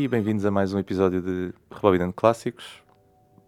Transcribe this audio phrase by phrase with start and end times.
[0.00, 2.82] e bem-vindos a mais um episódio de Rebobinando Clássicos.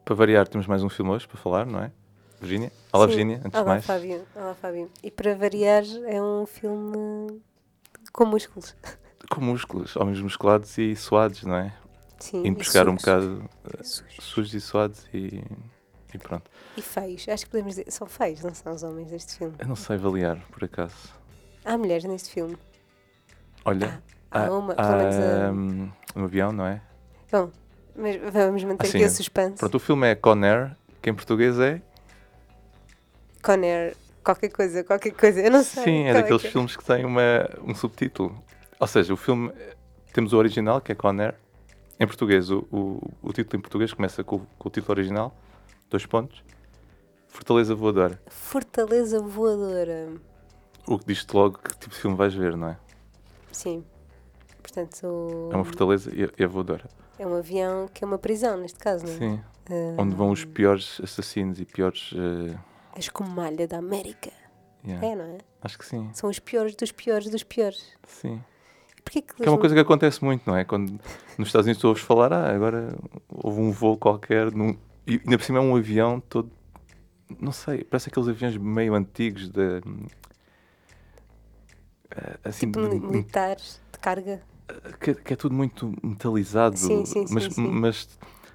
[0.04, 1.90] Para variar, temos mais um filme hoje para falar, não é?
[2.38, 2.70] Virgínia?
[2.92, 3.10] Olá, Sim.
[3.14, 3.86] Virgínia, antes de Olá, mais.
[3.86, 4.22] Fábio.
[4.36, 4.90] Olá, Fábio.
[5.02, 7.40] E para variar, é um filme
[8.12, 8.76] com músculos.
[9.30, 11.72] Com músculos, homens musculados e suados, não é?
[12.18, 12.46] Sim.
[12.46, 14.24] Indo buscar um bocado eh, Sujos.
[14.24, 15.42] sujos e suados e,
[16.12, 16.50] e pronto.
[16.76, 17.26] E feios.
[17.30, 17.90] Acho que podemos dizer.
[17.90, 19.54] São feios, não são os homens deste filme.
[19.58, 21.14] Eu não sei avaliar, por acaso.
[21.64, 22.58] Há mulheres neste filme.
[23.64, 25.14] Olha, Há há, uma, pelo menos.
[25.16, 26.80] a- hum, um avião, não é?
[27.30, 27.50] Bom,
[27.96, 29.56] mas vamos manter Assim, aqui o suspense.
[29.58, 31.80] Pronto, o filme é Con Air, que em português é.
[33.42, 35.40] Conair, qualquer coisa, qualquer coisa.
[35.40, 35.82] Eu não sei.
[35.84, 38.36] Sim, é qual daqueles que filmes que têm uma, um subtítulo.
[38.78, 39.52] Ou seja, o filme.
[40.12, 41.34] Temos o original, que é Con Air.
[41.98, 45.34] Em português, o, o, o título em português começa com, o- com o título original,
[45.90, 46.42] dois pontos.
[47.28, 48.20] Fortaleza Voadora.
[48.28, 50.08] Fortaleza Voadora.
[50.86, 52.76] O que diz-te logo que tipo de filme vais ver, não é?
[53.50, 53.84] Sim.
[54.62, 56.22] Portanto, É uma fortaleza e
[57.18, 59.18] é, um avião que é uma prisão, neste caso, não é?
[59.18, 59.40] Sim.
[59.70, 62.10] Ah, Onde vão os piores assassinos e piores.
[62.14, 62.56] eh,
[62.94, 64.30] A escumalha da América.
[64.84, 65.38] yeah, É, não é?
[65.62, 66.10] Acho que sim.
[66.14, 67.84] São os piores dos piores dos piores.
[68.06, 68.42] Sim.
[69.04, 70.64] Porquê que, Que é uma coisa que acontece muito, não é?
[70.64, 70.92] Quando
[71.38, 72.96] nos Estados Unidos ouves falar, ah, agora
[73.28, 74.76] houve um voo qualquer, num...
[75.06, 76.50] e ainda por cima é um avião todo.
[77.40, 79.80] Não sei, parece aqueles aviões meio antigos de.
[82.10, 84.40] eh, Assim, tipo de- militares de carga?
[85.00, 87.66] Que, que é tudo muito metalizado, Sim, sim, sim, mas, sim.
[87.68, 88.08] mas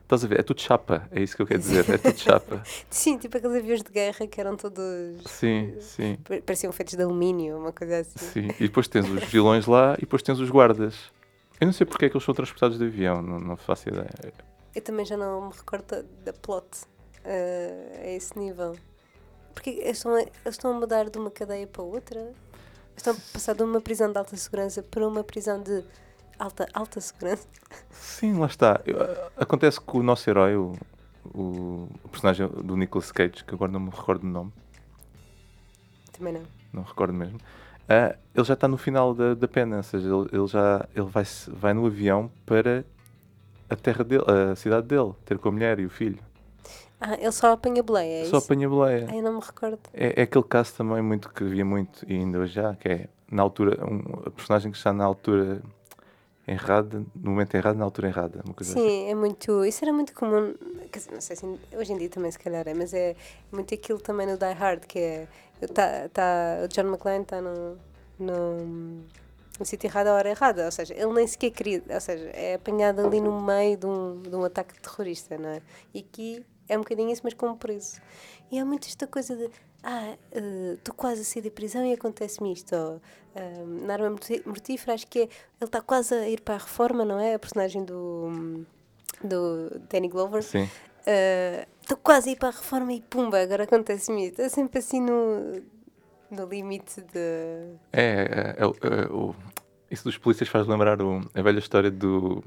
[0.03, 2.61] estás a ver, é tudo chapa, é isso que eu quero dizer, é tudo chapa.
[2.89, 5.21] Sim, tipo aqueles aviões de guerra que eram todos.
[5.25, 8.25] Sim, sim, pa- Pareciam feitos de alumínio, uma coisa assim.
[8.25, 8.47] sim.
[8.59, 10.95] E depois tens os vilões lá e depois tens os guardas.
[11.59, 14.09] Eu não sei porque é que eles são transportados de avião, não, não faço ideia.
[14.75, 16.65] Eu também já não me recordo da- plot
[17.25, 18.75] eh, a esse nível.
[19.53, 22.31] Porque eles estão, a, eles estão a mudar de uma cadeia para outra?
[22.95, 25.83] Estão a passar de uma prisão de alta segurança para uma prisão de
[26.39, 27.47] alta, alta segurança?
[27.91, 28.73] Sim, lá está.
[28.73, 30.73] A- Acontece que o nosso herói, o,
[31.25, 34.51] o, o personagem do Nicolas Cage, que agora não me recordo do nome,
[36.11, 36.41] Também não.
[36.73, 37.39] não recordo mesmo,
[37.89, 41.05] ah, ele já está no final da, da pena, ou seja, ele, ele já ele
[41.07, 42.83] vai, vai no avião para
[43.69, 46.19] a terra dele, a cidade dele, ter com a mulher e o filho.
[46.99, 48.45] Ah, ele só apanha boleia, é Só isso?
[48.47, 49.07] apanha boleia.
[49.13, 49.79] Eu não me recordo.
[49.93, 53.09] É, é aquele caso também muito que havia muito e ainda hoje já, que é
[53.29, 55.61] na altura, um a personagem que está na altura
[56.47, 58.43] errada, no momento errado, na altura errada.
[58.55, 58.81] Coisa assim.
[58.81, 59.65] Sim, é muito.
[59.65, 60.55] Isso era muito comum.
[60.91, 63.15] Dizer, não sei se hoje em dia também se calhar é, mas é
[63.51, 65.27] muito aquilo também no Die Hard, que é.
[65.73, 67.77] Tá, tá, o John McClane está no,
[68.19, 69.03] no,
[69.59, 70.65] no sítio errado à hora errada.
[70.65, 71.83] Ou seja, ele nem sequer queria.
[71.89, 75.61] Ou seja, é apanhado ali no meio de um, de um ataque terrorista, não é?
[75.93, 77.99] E aqui é um bocadinho isso, mas como preso.
[78.51, 79.49] E há muito esta coisa de.
[79.83, 80.15] Ah,
[80.73, 82.75] estou quase a sair da prisão e acontece-me isto.
[82.75, 83.01] Ou,
[83.35, 84.15] ah, na arma
[84.45, 85.23] mortífera, acho que é.
[85.23, 85.29] Ele
[85.61, 87.35] está quase a ir para a reforma, não é?
[87.35, 88.65] A personagem do.
[89.23, 90.43] do Danny Glover.
[90.43, 90.67] Sim.
[91.81, 94.41] Estou quase a ir para a reforma e pumba, agora acontece-me isto.
[94.41, 95.61] É sempre assim no.
[96.29, 97.77] no limite de.
[97.93, 99.33] É, é, é é o-
[99.89, 102.43] isso dos polícias faz lembrar o- a velha história do,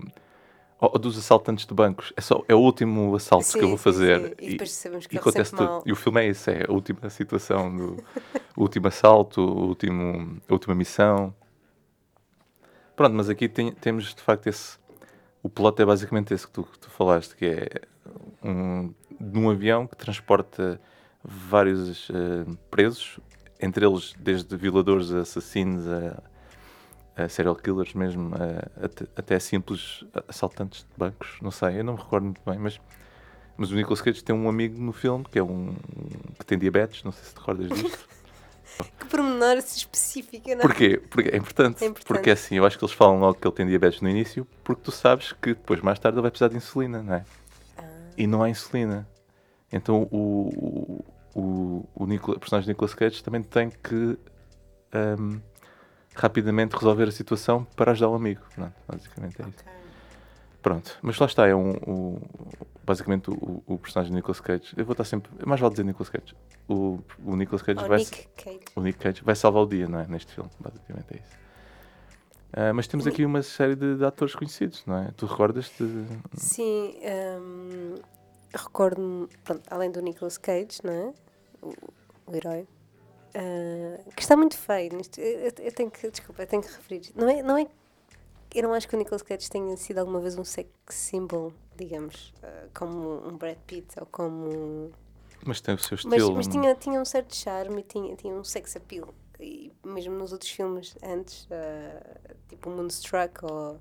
[0.81, 2.13] ou- dos assaltantes de bancos.
[2.17, 4.21] É, só, é o último assalto que eu Sim, vou sim, fazer.
[4.29, 4.35] sim.
[4.41, 5.65] E depois sabemos que e acontece tudo.
[5.65, 5.83] mal.
[5.87, 8.05] E o filme é isso, é a última situação, do,
[8.57, 11.35] o último assalto, o último, a última missão.
[12.97, 14.79] Pronto, mas aqui tem- temos de facto esse.
[15.43, 17.69] O plot é basicamente esse que tu, que tu falaste, que é
[18.43, 20.81] um, de um avião que transporta
[21.25, 23.19] vários eh, presos,
[23.61, 26.23] entre eles desde violadores a assassinos a,
[27.29, 31.99] serial killers mesmo, a- até, até simples assaltantes de bancos, não sei, eu não me
[32.01, 32.81] recordo muito bem, mas,
[33.57, 35.75] mas o Nicolas Cage tem um amigo no filme que é um
[36.39, 38.09] que tem diabetes, não sei se te recordas disto.
[38.99, 40.63] Que pormenor específica, não é?
[40.63, 40.97] Porquê?
[41.11, 42.07] Porque é importante, É importante.
[42.07, 44.81] porque assim, eu acho que eles falam logo que ele tem diabetes no início, porque
[44.83, 47.25] tu sabes que depois mais tarde ele vai precisar de insulina, não é?
[47.77, 47.83] Ah,
[48.17, 49.07] E não há insulina.
[49.71, 51.05] Então o,
[51.35, 54.17] o, o, o, Nicola- o personagem de Nicolas Cage também tem que
[54.95, 55.41] ahm,
[56.21, 58.43] rapidamente resolver a situação para ajudar o amigo.
[58.55, 59.65] Pronto, basicamente é isso.
[60.63, 62.21] Pronto, mas lá está, é um, o-
[62.85, 64.75] basicamente o, o personagem de Nicolas Cage.
[64.77, 66.37] Eu vou estar sempre, mais vale dizer Nicolas Cage.
[66.69, 68.61] O, o Nicolas Cage Oh, vai, Nick Cage.
[68.77, 70.07] o Nick Cage vai salvar o dia, não é?
[70.07, 71.41] Neste filme, basicamente é isso.
[72.53, 75.11] Ah, mas temos aqui uma série de, de atores conhecidos, não é?
[75.17, 75.83] Tu recordas-te?
[76.35, 76.95] Sim,
[77.41, 77.95] hum,
[78.53, 79.29] recordo-me,
[79.71, 81.15] além do Nicolas Cage, não é?
[81.63, 81.69] O,
[82.27, 82.67] o herói.
[83.35, 85.19] Ah, que está muito feio nisto.
[85.21, 87.11] Eu, eu- tenho que, desculpa, eu tenho que referir.
[87.15, 87.67] Não é, não é,
[88.55, 92.33] eu não acho que o Nicolas Cage tenha sido alguma vez um sex symbol, digamos,
[92.43, 94.91] ah, como um Brad Pitt ou como.
[95.45, 96.35] Mas tem o seu Mas, estilo.
[96.37, 99.15] mas tinha, tinha um certo charme e tinha, tinha um sex appeal.
[99.39, 103.79] E mesmo nos outros filmes antes, ah, tipo Moonstruck ou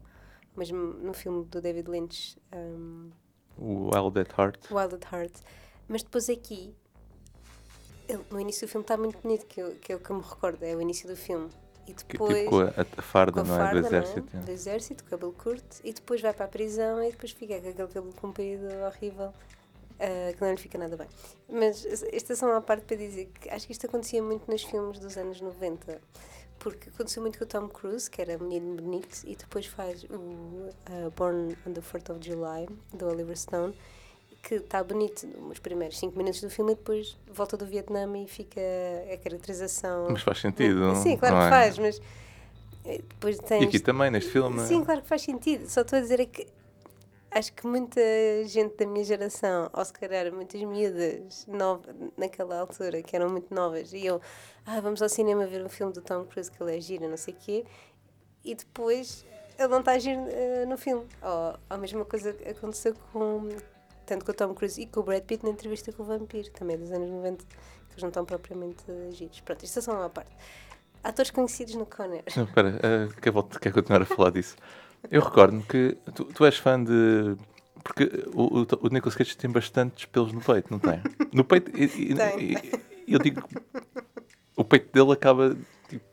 [0.56, 3.10] mesmo no filme do David Lynch, um,
[3.58, 4.72] Wild at Heart.
[4.72, 5.34] Wild at Heart.
[5.88, 6.74] Mas depois aqui,
[8.10, 10.16] ele- no início do filme está muito bonito, que, eu, que é o que eu
[10.18, 11.50] me recordo, é o início do filme.
[11.88, 12.38] E Que, depois.
[12.38, 13.58] tipo com a, a farda, com a não é?
[13.58, 14.30] farda, do exército.
[14.34, 14.44] não é?
[14.46, 17.88] Do exército, cabelo curto, e depois vai para a prisão e depois fica com aquele
[17.88, 19.34] cabelo comprido horrível,
[20.00, 21.08] ah, que não lhe fica nada bem.
[21.50, 24.64] Mas esta é só uma parte para dizer que acho que isto acontecia muito nos
[24.64, 26.00] filmes dos anos 90.
[26.60, 30.70] Porque aconteceu muito com o Tom Cruise, que era menino bonito, e depois faz o
[30.88, 33.74] ah, Born on the 4th of July, do Oliver Stone,
[34.42, 38.28] que está bonito nos primeiros 5 minutos do filme e depois volta do Vietnã e
[38.28, 38.62] fica
[39.14, 40.08] a caracterização.
[40.10, 40.96] Mas faz sentido.
[40.96, 41.50] Sim, claro que é?
[41.50, 42.02] faz, mas
[42.86, 43.64] eh, depois tens.
[43.64, 44.60] E aqui também, neste filme.
[44.62, 45.68] Sim, claro que faz sentido.
[45.70, 46.48] Só estou a dizer é que
[47.32, 48.02] acho que muita
[48.46, 53.54] gente da minha geração, ou se calhar muitas miúdas nova, naquela altura, que eram muito
[53.54, 54.20] novas, e eu,
[54.66, 57.18] ah, vamos ao cinema ver um filme do Tom Cruise que ele é gira, não
[57.18, 57.66] sei o quê,
[58.44, 59.26] e depois
[59.58, 61.06] ele não está a agir eh, no filme.
[61.22, 63.50] Ou a mesma coisa aconteceu com
[64.10, 66.50] tanto com o Tom Cruise e com o Brad Pitt na entrevista com o Vampiro,
[66.52, 67.54] também dos anos 90, que
[67.94, 69.40] eles não estão propriamente giros.
[69.42, 70.32] Pronto, isto é só uma parte.
[71.04, 72.24] Atores conhecidos no Conner.
[72.28, 74.56] Espera, eh, quer, voltar- quer continuar a falar disso?
[75.10, 77.38] Eu recordo-me que tu, tu és fã de.
[77.84, 78.04] Porque
[78.34, 81.02] o, o, o Nicolas Cage tem bastantes pelos no peito, não tem?
[81.32, 81.72] No peito.
[81.80, 82.52] E, Tem.
[82.54, 83.42] e- eu digo.
[84.58, 85.56] O peito dele acaba.
[85.88, 86.04] Tipo,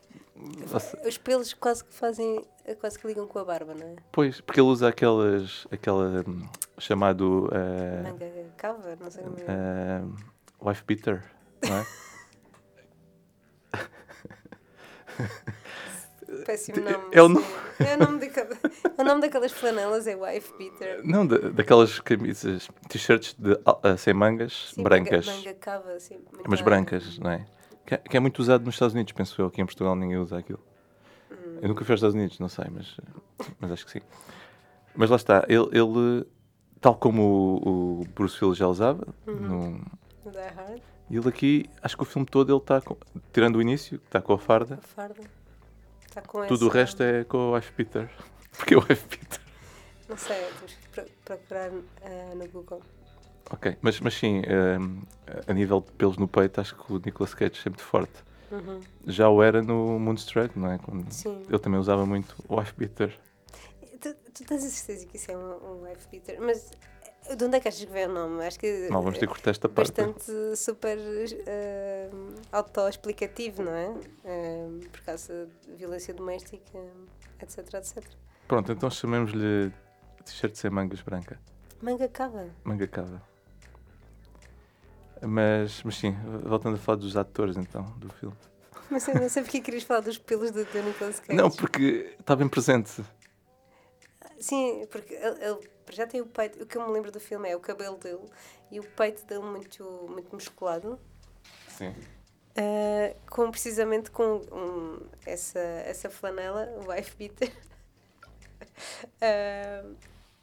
[1.05, 2.45] Os pelos quase que fazem,
[2.79, 3.95] quase que ligam com a barba, não é?
[4.13, 5.67] pois, porque ele usa aquelas.
[5.69, 6.23] aquela.
[6.77, 7.49] Chamado.
[7.53, 8.25] eh, Manga
[8.57, 9.43] cava, não sei como é.
[9.47, 10.01] eh,
[10.61, 11.23] wife beater,
[11.67, 11.85] não é?
[16.45, 16.97] Péssimo nome.
[17.11, 17.33] é o sim.
[17.35, 17.45] nome-
[17.79, 18.57] É o nome, daquela-
[18.97, 21.01] o nome daquelas flanelas é Wife Beater.
[21.05, 23.35] Não, da- daquelas camisas, t-shirts
[23.83, 25.25] eh, sem mangas, Sim, brancas.
[25.25, 26.15] Manga, manga cava, assim.
[26.15, 27.45] muito Mas brancas, não é?
[27.85, 29.47] Que, é- que é muito usado nos Estados Unidos, penso eu.
[29.47, 30.59] Aqui em Portugal ninguém usa aquilo.
[31.31, 31.59] Hum.
[31.61, 32.97] Eu nunca fui aos Estados Unidos, não sei, mas,
[33.59, 34.01] mas acho que sim.
[34.95, 36.25] Mas lá está, ele, ele,
[36.81, 39.35] tal como o, o Bruce Willis já usava, Uhum.
[39.35, 42.97] no- Die Hard, ele aqui, acho que o filme todo ele está, com-
[43.31, 45.21] tirando o início, está com a farda, a farda.
[46.05, 48.09] Está com tudo o essa- resto é com o Wife Peter.
[48.57, 49.39] Porque é o Wife Peter.
[50.09, 51.69] Não sei, temos que pro- procurar
[52.03, 52.81] ah, no Google.
[53.51, 54.99] Ok, mas, mas sim, ehm,
[55.47, 58.11] a nível de pelos no peito, acho que o Nicolas Cage é muito forte.
[58.51, 58.79] Uhum.
[59.05, 60.77] Já o era no Moonstruck, não é?
[60.77, 61.45] Quando Sim.
[61.47, 63.17] ele também usava muito o Wife Beater.
[63.99, 66.39] Tu, tu tens a certeza que isso é um, um Wife Beater?
[66.41, 66.71] Mas
[67.27, 68.45] eh, de onde é que achas que vem o nome?
[68.45, 68.87] Acho que.
[68.89, 69.91] Mal vamos ter que cortar esta parte.
[69.91, 70.97] bastante super
[71.45, 72.09] eh,
[72.51, 73.93] autoexplicativo, não é?
[74.25, 76.79] Eh, por causa de violência doméstica,
[77.41, 78.03] etc, etc.
[78.47, 79.71] Pronto, então chamemos-lhe
[80.23, 81.39] t-shirt sem mangas branca.
[81.81, 82.47] Manga cava.
[82.63, 83.21] Manga cava.
[85.21, 88.35] Mas, mas sim, voltando a falar dos atores então, do filme.
[88.89, 91.33] Mas eu não sei porque querias falar dos pelos do, do Nicolas Cage.
[91.33, 93.03] Não, porque está bem presente.
[94.39, 95.59] Sim, porque ele, ele
[95.91, 96.61] já tem o peito.
[96.63, 98.25] O que eu me lembro do filme é o cabelo dele
[98.71, 100.99] e o peito dele muito, muito musculado.
[101.69, 101.89] Sim.
[102.57, 107.53] Uh, com precisamente com um, essa, essa flanela, o wife beater,
[109.21, 109.95] uh,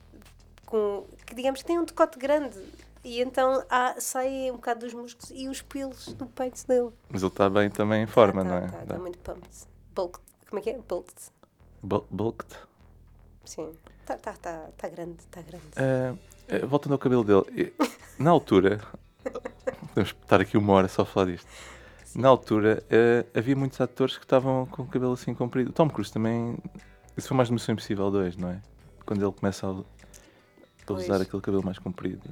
[0.67, 2.59] com, que digamos que tem um decote grande
[3.03, 6.91] e então há, sai um bocado dos músculos e os pelos do peito dele.
[7.09, 8.65] Mas ele está bem também em forma, tá, não é?
[8.67, 8.99] Está Tá.
[8.99, 9.67] muito pumped.
[9.95, 10.25] Bulked.
[10.49, 10.79] Como é que é?
[10.79, 11.17] Bulked.
[11.83, 12.57] Bu- Bulked.
[13.45, 13.77] Sim.
[14.05, 15.65] Está tá, tá, tá grande, está grande.
[15.77, 16.15] Ah,
[16.67, 17.73] voltando ao cabelo dele, e-
[18.23, 18.79] na altura,
[19.89, 21.49] podemos estar aqui uma hora só a falar disto.
[22.15, 25.71] Na altura, ah, havia muitos atores que estavam com o cabelo assim comprido.
[25.71, 26.59] O Tom Cruise também.
[27.17, 28.61] Isso foi mais de Missão Impossível 2, não é?
[29.07, 29.75] Quando ele começa a, a
[30.85, 31.05] Pois.
[31.05, 32.23] usar aquele cabelo mais comprido.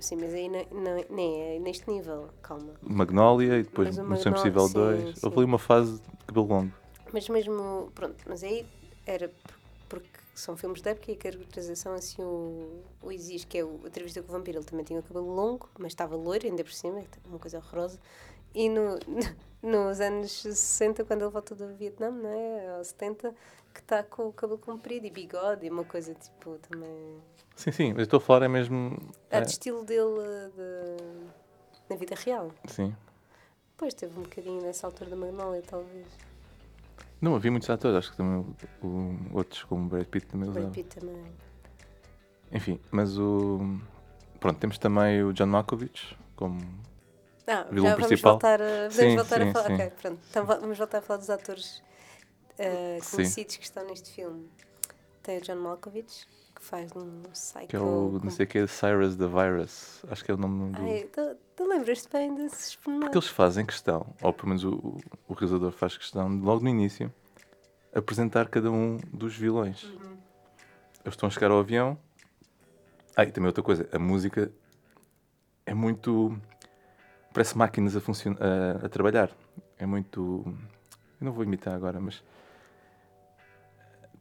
[0.00, 2.72] Sim, mas aí não, não- nem é neste nível, calma.
[2.82, 5.02] Magnolia e depois Missão Impossível sim, 2.
[5.18, 5.20] sim.
[5.22, 6.72] Houve ali uma fase de cabelo longo.
[7.12, 8.66] Mas mesmo, pronto, mas aí
[9.06, 9.54] era por-
[10.00, 13.80] porque são filmes de época e a caracterização assim o, o exige, que é o
[13.84, 16.64] a entrevista com o vampiro, ele também tinha o cabelo longo, mas estava loiro ainda
[16.64, 17.98] por cima, é uma coisa horrorosa.
[18.54, 18.98] E no,
[19.62, 22.78] nos anos 60, quando ele volta do Vietnã, não é?
[22.78, 23.34] Ou 70,
[23.72, 27.20] que está com o cabelo comprido e bigode e uma coisa tipo também.
[27.56, 28.96] Sim, sim, mas estou a falar é mesmo.
[29.30, 32.50] É é, de estilo dele de, na vida real.
[32.66, 32.94] sim.
[33.76, 36.06] Pois teve um bocadinho nessa altura da Magnolia, talvez.
[37.24, 38.36] Não, havia muitos atores, acho que também
[38.82, 40.70] o- o- outros como Brad Pitt também Brad.
[40.72, 41.24] Pitt também.
[42.52, 43.78] Enfim, mas o.
[44.38, 46.60] Pronto, temos também o John Malkovich como.
[47.46, 48.32] Ah, vilão já vamos principal.
[48.34, 49.66] voltar a, podemos Sim, voltar sim, a falar.
[49.68, 49.74] sim.
[49.74, 50.20] Ok, pronto.
[50.30, 51.82] Então va- vamos voltar a falar dos atores
[53.00, 53.16] Sim.
[53.16, 54.46] conhecidos que estão neste filme.
[55.22, 57.66] Tem o John Malkovich, que faz um Psycho.
[57.68, 58.20] que é o.
[58.22, 60.04] não sei o que é Cyrus the Virus.
[60.10, 60.82] Acho que é o nome do.
[60.82, 63.14] Ai, tu, tu lembras-te bem desses Porque pormenores?
[63.16, 66.68] eles fazem questão, ou pelo menos o, o, o realizador faz questão, de logo no
[66.68, 67.12] início,
[67.94, 69.84] apresentar cada um dos vilões.
[69.84, 70.16] Uhum.
[71.04, 71.98] eles estão a chegar ao avião.
[73.16, 74.50] Ah, e também outra coisa, a música
[75.66, 76.36] é muito.
[77.32, 79.30] Parece máquinas a, a, a trabalhar.
[79.78, 80.42] É muito.
[81.20, 82.22] Eu não vou imitar agora, mas.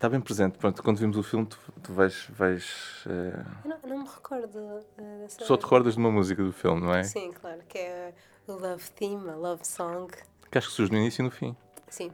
[0.03, 0.57] Está bem presente.
[0.57, 2.27] Pronto, quando vimos o filme, tu, tu vais.
[2.31, 4.83] vais eh, Eu não, eu não me recordo
[5.21, 5.45] dessa.
[5.45, 7.05] Só te recordas de uma música do filme, não é?
[7.05, 8.13] Sim, claro, que é
[8.45, 10.13] o Love Theme, a Love Song.
[10.51, 11.55] Que acho que surge no início e no fim.
[11.87, 12.11] Sim,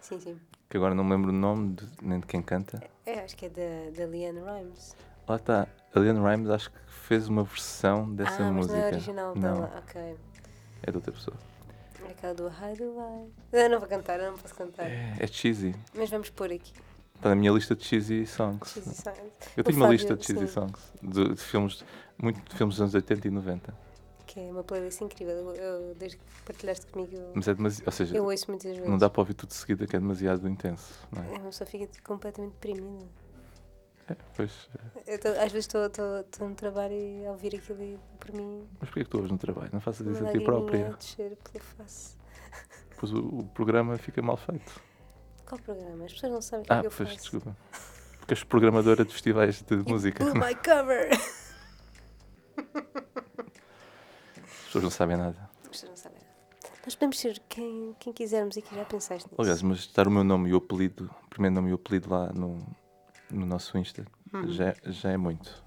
[0.00, 0.40] sim, sim.
[0.70, 2.82] Que agora não me lembro o nome de- nem de quem canta.
[3.04, 4.96] É, acho que é da, Leanne Rimes.
[5.28, 5.68] Lá está.
[5.94, 8.78] A Leanne Rimes acho que fez uma versão dessa ah, música.
[8.78, 9.82] não é original Não, dela.
[9.86, 10.16] Ok.
[10.84, 11.36] é de outra pessoa.
[12.02, 13.30] É aquela do Hi do I.
[13.52, 14.86] Eu não vou cantar, eu não posso cantar.
[14.86, 15.74] É, é cheesy.
[15.94, 16.72] Mas vamos pôr aqui.
[17.16, 18.72] Está na minha lista de cheesy songs.
[18.72, 19.30] Cheesy Science.
[19.56, 20.52] Eu tenho uma lista de cheesy sim.
[20.52, 20.92] songs.
[21.02, 21.84] De, de filmes,
[22.18, 23.74] muito de filmes dos anos 80 e 90.
[24.26, 25.34] Que é uma playlist incrível.
[25.34, 27.86] Eu, eu- desde que partilhaste comigo, eu, Mas é demasiado.
[27.86, 28.88] Ou seja, eu ouço muitas vezes.
[28.88, 30.92] não dá para ouvir tudo de seguida, que é demasiado intenso.
[31.10, 31.26] Não é?
[31.26, 33.06] É, Uma pessoa fica completamente deprimida.
[34.08, 34.68] É, pois,
[35.06, 35.18] é.
[35.18, 38.64] Tô- às vezes estou- no trabalho e a ouvir aquilo e por mim.
[38.78, 39.70] mas porquê que tu ouves no trabalho?
[39.72, 40.88] Não faças isso a ti própria.
[40.88, 42.14] a descer pela face.
[42.90, 44.80] Depois o, o programa fica mal feito.
[45.46, 46.04] Qual programa?
[46.04, 47.20] As pessoas não sabem o que é Ah, que eu pois, faço.
[47.22, 47.56] desculpa.
[48.18, 50.24] Porque és programadora de festivais de You música.
[50.24, 51.10] blew my cover!
[54.44, 55.50] As pessoas não sabem nada.
[55.62, 56.18] As pessoas não sabem.
[56.84, 59.40] Nós podemos ser quem, quem quisermos e que já pensaste nisso.
[59.40, 62.10] Aliás, mas estar o meu nome e o apelido, o primeiro nome e o apelido
[62.10, 62.58] lá no,
[63.30, 64.48] no nosso Insta, Uhum.
[64.50, 65.64] já, já é muito.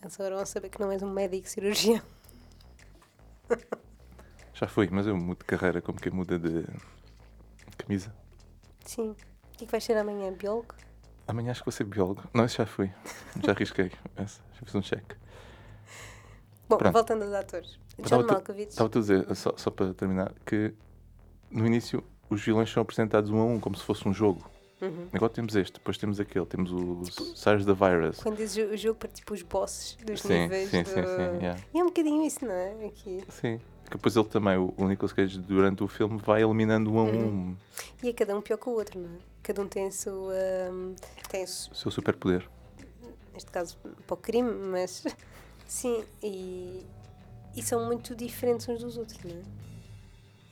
[0.00, 2.00] Eles agora vão saber que não és um médico cirurgião.
[4.54, 6.64] Já fui, mas eu mudo de carreira como quem muda de
[7.76, 8.14] camisa.
[8.90, 9.10] Sim.
[9.10, 10.32] O que é que vais ser amanhã?
[10.32, 10.74] Biólogo?
[11.28, 12.24] Amanhã acho que vou ser biólogo.
[12.34, 12.90] Não, isso já fui.
[13.44, 13.92] Já arrisquei.
[14.16, 15.14] Essa, já fiz um cheque.
[16.68, 16.92] Bom, Pronto.
[16.94, 17.78] voltando aos atores.
[18.00, 18.70] John Malkovich.
[18.70, 20.74] Estava a dizer, só, só para terminar, que
[21.52, 24.50] no início os vilões são apresentados um a um, como se fosse um jogo.
[24.82, 25.06] Uhum.
[25.12, 27.04] Agora temos este, depois temos aquele, temos o
[27.36, 28.20] Cyrus the Virus.
[28.20, 30.68] Quando dizes o jogo para tipo os bosses dos Sim, níveis.
[30.68, 30.88] sim, do...
[30.88, 31.60] sim, sim, yeah.
[31.72, 32.86] E é um bocadinho isso, não é?
[32.86, 33.22] Aqui.
[33.28, 33.60] Sim.
[33.90, 37.10] Que depois ele também, o, Nicolas Cage, durante o filme, vai eliminando um a Uhum.
[37.10, 37.56] um
[38.02, 39.18] E é cada um pior que o outro, não é?
[39.42, 40.32] Cada um tem a sua.
[40.70, 40.94] hum,
[41.28, 42.48] tem o seu superpoder.
[43.34, 45.04] neste caso para o crime, mas
[45.66, 46.86] sim, e,
[47.56, 49.42] e são muito diferentes uns dos outros, não é?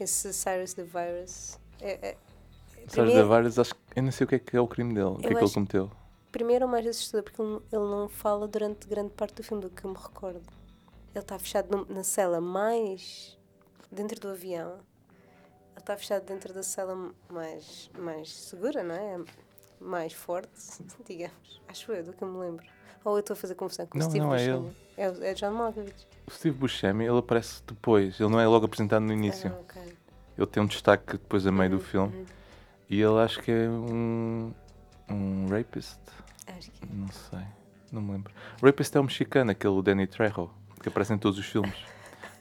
[0.00, 1.58] Esse Cyrus the Virus.
[1.80, 2.16] É, é,
[2.88, 4.94] Cyrus the Virus, acho que eu não sei o que é que é o crime
[4.94, 5.90] dele, o que é que ele cometeu.
[6.32, 9.84] primeiro o mais assustador porque ele não fala durante grande parte do filme, do que
[9.84, 10.57] eu me recordo.
[11.18, 13.36] Ele está fechado na cela mais
[13.90, 14.74] dentro do avião.
[14.74, 16.94] Ele está fechado dentro da cela
[17.28, 19.20] mais, mais segura, não é?
[19.80, 20.48] Mais forte,
[21.04, 21.60] digamos.
[21.66, 22.64] Acho eu, do que eu me lembro.
[23.04, 24.76] Ou eu estou a fazer confusão com o Não, Steve não, é Buscemi.
[24.96, 26.06] É, o- é John Malkovich.
[26.28, 29.50] O Steve Buscemi, ele aparece depois, ele não é logo apresentado no início.
[29.52, 29.82] Ah, ok.
[30.36, 32.16] Ele tem um destaque depois a meio do Uhum, filme.
[32.16, 32.26] uhum.
[32.90, 34.52] E ele acho que é um.
[35.10, 35.98] um rapist.
[36.46, 36.88] Acho que é.
[36.92, 37.44] Não sei,
[37.90, 38.32] não me lembro.
[38.62, 40.48] Rapist é o mexicano, aquele Danny Trejo,
[40.78, 41.74] que aparece em todos os filmes.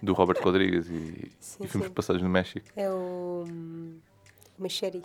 [0.02, 1.94] Do Robert Rodriguez e, Sim, e filmes sim.
[1.94, 2.68] passados no México.
[2.76, 4.00] É o hum,
[4.60, 5.04] Machete.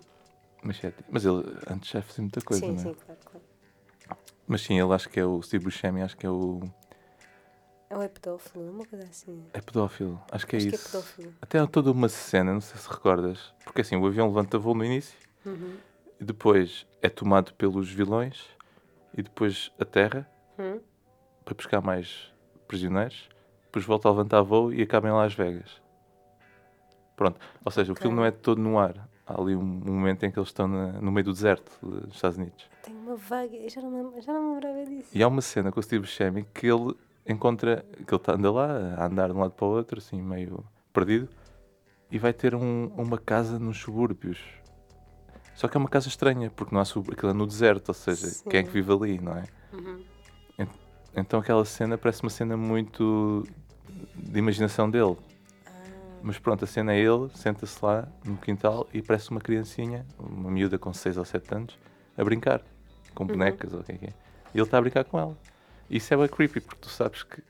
[0.62, 1.02] Machete.
[1.10, 2.82] Mas ele antes já fazia muita coisa, sim, não é?
[2.82, 3.46] sim, claro, claro.
[4.46, 6.60] Mas sim, ele acho que é o Steve Buscemi, acho que é o.
[7.88, 9.42] É um pedófilo, uma coisa assim.
[9.54, 10.78] É pedófilo, acho que é Acho isso.
[10.78, 11.34] que é pedófilo.
[11.40, 13.52] Até há toda uma cena, não sei se recordas.
[13.64, 15.76] Porque assim, o avião levanta voo no início, Uhum.
[16.20, 18.44] e depois é tomado pelos vilões,
[19.16, 20.80] e depois a terra, Hum?
[21.44, 22.31] para buscar mais
[22.76, 23.28] prisioneiros,
[23.64, 25.80] depois volta a levantar voo e acaba em Las Vegas.
[27.14, 28.00] Pronto, ou seja, Ok.
[28.00, 29.06] o filme não é todo no ar.
[29.26, 32.14] Há ali um, um momento em que eles estão na- no meio do deserto dos
[32.14, 32.66] Estados Unidos.
[32.82, 33.54] Tenho uma vaga.
[33.54, 35.10] Eu já não, já não me lembrava disso.
[35.14, 36.94] E há uma cena com o Steve Buscemi que ele
[37.28, 40.20] encontra, que ele tá- anda lá a andar de um lado para o outro, assim,
[40.20, 41.28] meio perdido,
[42.10, 44.40] e vai ter um- uma casa nos subúrbios.
[45.54, 47.10] Só que é uma casa estranha, porque não há sub...
[47.12, 48.74] aquilo é no deserto, ou seja, quem é que Sim.
[48.82, 49.44] vive ali, não é?
[49.72, 50.02] Uhum.
[51.16, 53.46] Então aquela cena parece uma cena muito
[54.14, 55.16] de imaginação dele.
[55.66, 55.70] Ah,
[56.22, 60.50] Mas pronto, a cena é ele, senta-se lá no quintal e parece uma criancinha, uma
[60.50, 61.78] miúda com 6 ou 7 anos,
[62.16, 62.62] a brincar
[63.14, 64.12] com bonecas ou o que é que é.
[64.54, 65.36] E ele está a brincar com ela.
[65.90, 67.42] E isso é bem creepy, porque tu sabes que,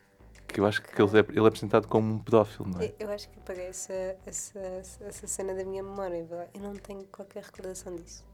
[0.48, 2.92] que eu acho que ele é, ele é apresentado como um pedófilo, não é?
[2.98, 3.92] eu- acho que apaguei essa,
[4.26, 6.26] essa, essa cena da minha memória.
[6.52, 8.24] Eu não tenho qualquer recordação disso.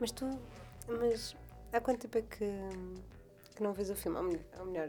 [0.00, 0.28] Mas tu.
[0.88, 1.36] Mas
[1.72, 2.44] há quanto tempo é que,
[3.58, 4.16] que não vês o filme?
[4.16, 4.88] Ou melhor, ou melhor,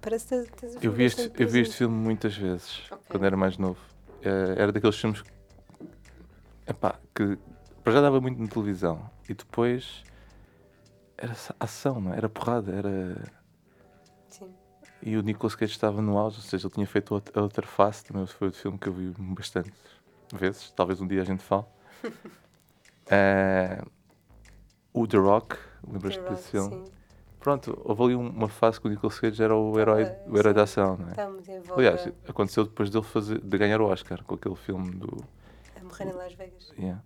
[0.00, 2.82] parece que tens, tens o Eu filme vi, este, eu vi este filme muitas vezes,
[2.90, 3.06] Ok.
[3.08, 3.80] quando era mais novo.
[4.20, 5.24] Eh, era daqueles filmes
[6.66, 7.36] epá, que
[7.82, 10.04] para já dava muito na televisão e depois
[11.16, 12.18] era ação, não é?
[12.18, 13.32] era porrada, era.
[14.28, 14.54] Sim.
[15.02, 18.04] E o Nicolas Cage estava no auge, ou seja, ele tinha feito a outra face,
[18.04, 19.72] também foi outro filme que eu vi bastante
[20.32, 21.64] vezes, talvez um dia a gente fale.
[23.10, 23.82] Eh,
[24.94, 26.70] o The Rock, lembras-te desse filme?
[26.86, 27.01] sim.
[27.42, 30.54] Pronto, houve ali um- uma fase que o Nicolas Cage era o herói, o herói
[30.54, 31.72] da ação, não é?
[31.76, 35.16] Aliás, aconteceu depois dele fazer, de ganhar o Oscar com aquele filme do.
[35.76, 36.72] a morrer em Las Vegas.
[36.78, 37.02] Yeah.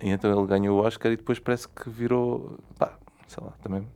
[0.00, 2.58] E então ele ganhou o Oscar e depois parece que virou.
[2.78, 2.98] pá,
[3.28, 3.86] sei lá, também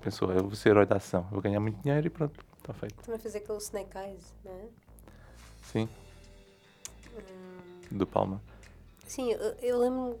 [0.00, 2.94] pensou, eu vou ser herói da ação, vou ganhar muito dinheiro e pronto, está feito.
[3.02, 4.64] Também fez aquele Snake Eyes, não é?
[5.62, 5.86] Sim,
[7.14, 8.40] Hum, do Palma.
[9.06, 10.18] sim, eu, eu lembro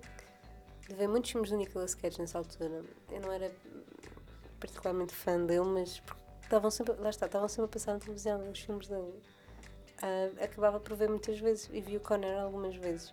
[0.86, 2.82] de ver muitos filmes do Nicolas Cage nessa altura.
[3.10, 3.50] Eu não era
[4.60, 6.02] particularmente fã dele, mas
[6.42, 9.12] estavam sempre, lá está, estavam sempre a passar na televisão os filmes dele.
[10.02, 13.12] Ah, acabava por ver muitas vezes e vi o Conner algumas vezes.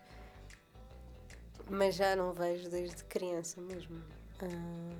[1.70, 4.02] Mas já não vejo desde criança mesmo.
[4.42, 4.96] Ah,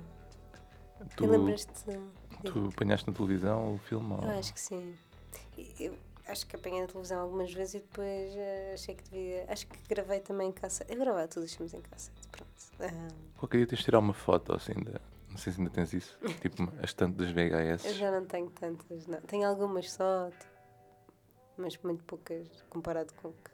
[1.16, 1.84] Tu, lembras-te?
[2.44, 4.12] tu apanhaste na televisão o filme?
[4.12, 4.96] ou- acho que sim.
[5.78, 9.46] Eu acho que apanhei na televisão algumas vezes e depois eh, achei que devia.
[9.48, 10.92] Acho que gravei também em cassete.
[10.92, 12.50] Eu gravava todos os filmes em cassete, pronto.
[12.80, 14.92] Ah, Qualquer dia tens de tirar uma foto assim, de,
[15.38, 17.94] não sei se ainda tens isso, tipo uma- a estante das eu VHS.
[17.94, 19.20] já não tenho tantas, não.
[19.20, 20.52] Tenho algumas só, tipo,
[21.56, 23.50] mas muito poucas comparado com o que,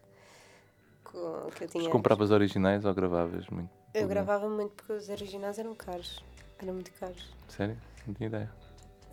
[1.05, 1.85] com que eu tinha.
[1.85, 3.71] Mas compravas originais ou gravavas muito?
[3.93, 6.25] Eu gravava muito porque os originais eram caros.
[6.59, 7.33] Eram muito caros.
[7.49, 7.77] Sério?
[8.07, 8.51] Não tinha ideia.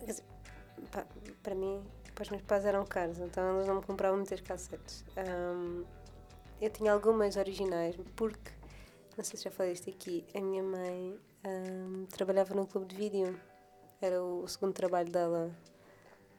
[0.00, 0.24] Quer dizer,
[0.90, 1.04] pá,
[1.42, 5.04] para mim, para os meus pais eram caros, então eles não me compravam muitas cassetes.
[5.16, 5.84] Ahm,
[6.60, 8.50] eu tinha algumas originais, porque,
[9.16, 12.96] não sei se já falei isto aqui, a minha mãe ahm, trabalhava num clube de
[12.96, 13.38] vídeo.
[14.00, 15.50] Era o, segundo trabalho dela.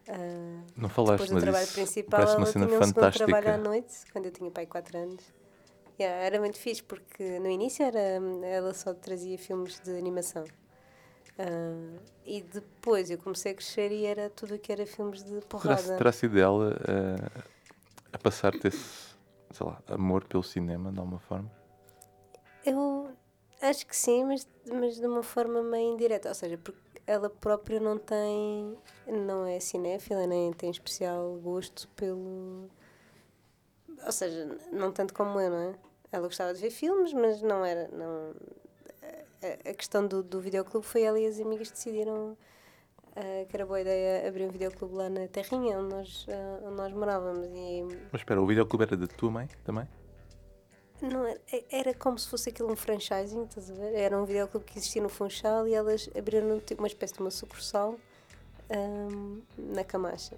[0.09, 2.83] Ah, Não falaste, depois do mas trabalho isso principal, parece uma ela cena tinha um
[2.83, 3.25] segundo fantástica.
[3.25, 5.23] trabalho à noite, quando eu tinha pai 4 anos.
[5.99, 10.43] Yeah, era muito fixe, porque no início era, ela só trazia filmes de animação.
[11.37, 15.39] Ah, e depois eu comecei a crescer e era tudo o que era filmes de
[15.45, 15.97] porrada.
[15.97, 17.41] terá sido ela eh,
[18.11, 19.15] a passar-te esse,
[19.51, 21.49] sei lá, amor pelo cinema, de alguma forma?
[22.65, 23.11] Eu
[23.61, 26.29] acho que sim, mas, mas de uma forma meio indireta.
[26.29, 28.77] Ou seja, porque ela própria não tem.
[29.07, 32.69] não é cinéfila, nem tem especial gosto pelo.
[34.05, 35.75] Ou seja, não tanto como eu, não é?
[36.11, 37.87] Ela gostava de ver filmes, mas não era.
[37.89, 38.33] Não,
[39.43, 42.37] a, a questão do, do videoclube foi ela e as amigas decidiram
[43.15, 46.75] ah, que era boa ideia abrir um videoclube lá na terrinha onde nós, ah, onde
[46.75, 47.47] nós morávamos.
[47.47, 49.87] E Mas espera, o videoclube era da tua mãe também?
[51.03, 53.93] Não era, é- era como se fosse aquilo um franchising, estás a ver?
[53.93, 57.29] Era um videoclube que existia no Funchal e elas abriram tipo, uma espécie de uma
[57.31, 57.95] sucursal
[58.69, 60.37] ahm, na Camacha.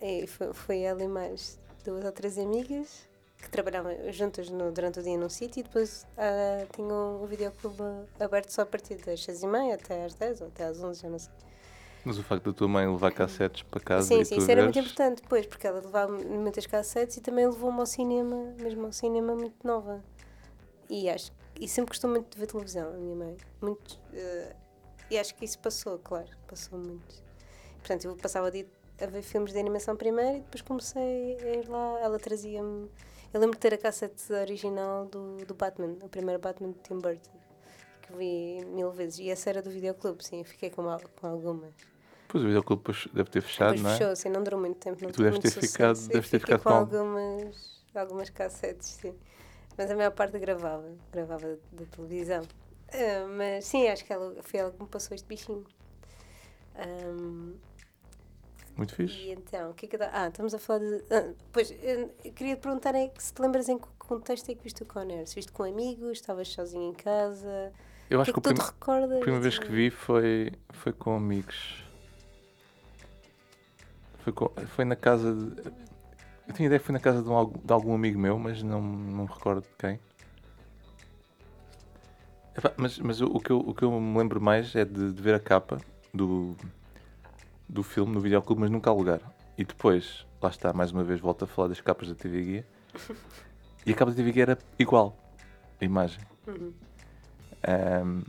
[0.00, 3.08] E foi, foi ela e mais duas ou três amigas
[3.38, 7.82] que trabalhavam juntas no- durante o dia num sítio e depois ah, tinham o videoclube
[8.20, 11.00] aberto só a partir das seis e meia até às 10 ou até às 11,
[11.02, 11.32] já não sei.
[12.04, 14.78] Mas o facto da tua mãe levar cassetes para casa sim, sim, isso era muito
[14.78, 19.34] importante depois, porque ela levava muitas cassetes e também levou-me ao cinema, mesmo ao cinema
[19.34, 20.02] muito nova.
[20.90, 23.36] E acho e sempre gostou muito de ver televisão, a minha mãe.
[23.60, 24.56] Muito, eh,
[25.10, 27.22] e acho que isso passou, claro, passou muito.
[27.78, 32.00] Portanto, eu passava a ver filmes de animação primeiro e depois comecei a ir lá.
[32.00, 32.90] Ela trazia-me.
[33.32, 36.98] Eu lembro de ter a cassete original do, do Batman, o primeiro Batman de Tim
[36.98, 37.30] Burton,
[38.02, 39.18] que vi mil vezes.
[39.20, 40.82] E essa era do videoclube, sim, fiquei com,
[41.20, 41.91] com algumas.
[42.32, 43.92] Pois o videoclube deve ter fechado, Depois não é?
[43.98, 45.04] fechou, assim, não durou muito tempo.
[45.04, 49.14] Não tu deves ter ficado- deves ter ficado com com- algumas, algumas cassetes, sim.
[49.76, 52.42] Mas a maior parte gravava, gravava da televisão.
[52.90, 55.62] Ah, mas sim, acho que ela, foi ela que me passou este bichinho.
[56.74, 57.52] Ahm,
[58.78, 59.14] Muito fixe.
[59.14, 61.04] e então, o que é que eu tava- Ah, estamos a falar de.
[61.10, 64.54] ah, pois, eu, queria te perguntar é que se te lembras em que contexto é
[64.54, 65.26] que viste o Conner?
[65.28, 67.72] Se viste com amigos, estavas sozinho em casa?
[68.08, 69.16] Eu acho que que, é a que tu prim- recordas?
[69.18, 71.84] a primeira vez que vi foi, foi com amigos.
[74.22, 74.32] Foi,
[74.66, 75.72] foi na casa de.
[76.46, 78.80] Eu tinha ideia que foi na casa de, um de algum amigo meu, mas não,
[78.80, 79.98] não me recordo de quem.
[82.56, 85.12] Epá, mas mas o, o que eu, o que eu me lembro mais é de,
[85.12, 85.78] de ver a capa
[86.12, 86.56] do,
[87.68, 89.20] do filme no videoclube, mas nunca alugar.
[89.56, 92.66] E depois, lá está, mais uma vez, volto a falar das capas da TV Guia.
[93.84, 95.16] E a capa da TV Guia era igual,
[95.80, 96.20] a imagem.
[96.46, 96.72] Uhum.
[98.04, 98.22] Um,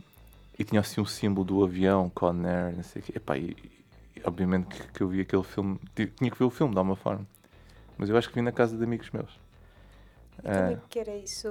[0.58, 3.12] e tinha assim um símbolo do avião, Conair, não sei o quê.
[3.16, 3.56] Epá, e
[4.24, 6.96] obviamente que, que eu vi aquele filme, ti- tinha que ver o filme de alguma
[6.96, 7.26] forma.
[7.96, 9.38] Mas eu acho que vi na casa de amigos meus.
[10.42, 11.48] Como é que era isso?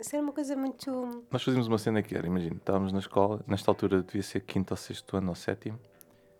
[0.00, 1.24] Isso era uma coisa muito.
[1.30, 4.72] nós fazíamos uma cena que era, imagina, estávamos na escola, nesta altura devia ser quinto
[4.72, 5.78] ou sexto ano ou sétimo,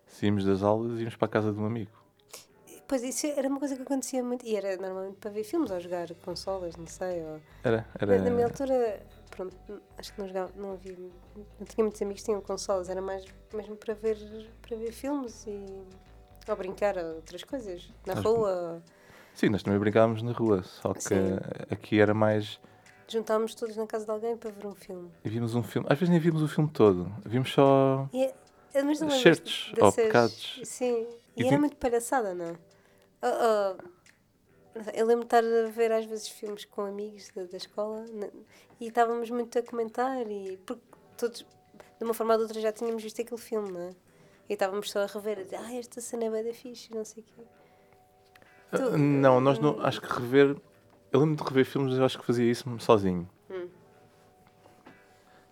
[0.07, 1.91] saímos das aulas e íamos para a casa de um amigo.
[2.87, 4.43] Pois isso era uma coisa que acontecia muito.
[4.45, 7.21] E era normalmente para ver filmes ou jogar consolas, não sei.
[7.23, 7.39] Ou...
[7.63, 9.55] Era, Na minha era, altura, pronto,
[9.97, 10.95] acho que não, jogava, não havia.
[11.59, 14.17] Não tinha muitos amigos que tinham consolas, era mais mesmo para ver,
[14.61, 15.65] para ver filmes e.
[16.47, 17.89] ou brincar ou outras coisas.
[18.05, 18.81] Na rua.
[19.33, 21.37] Sim, nós também brincávamos na rua, só que Sim.
[21.69, 22.59] aqui era mais
[23.07, 25.09] juntámos todos na casa de alguém para ver um filme.
[25.25, 25.87] E vimos um filme.
[25.89, 27.11] Às vezes nem vimos o filme todo.
[27.25, 28.07] Vimos só.
[28.13, 28.29] E
[28.75, 30.61] lembras Certos ou dessas- pecados.
[30.63, 32.55] Sim, e, E era muito palhaçada, não?
[33.21, 33.89] Não sei,
[34.93, 38.05] eu lembro de estar a ver às vezes filmes com amigos da, da escola
[38.79, 40.81] e estávamos muito a comentar e porque
[41.17, 41.39] todos,
[41.97, 43.89] de uma forma ou de outra, já tínhamos visto aquele filme, não é?
[44.49, 47.03] E estávamos só a rever, a dizer, ah, esta cena é bem da fixe, não
[47.05, 47.43] sei o quê.
[48.71, 49.79] Tu- Ah, Não, nós não.
[49.81, 50.55] Acho que rever.
[51.11, 53.29] Eu lembro de rever filmes, eu acho que fazia isso sozinho.
[53.49, 53.67] Hum.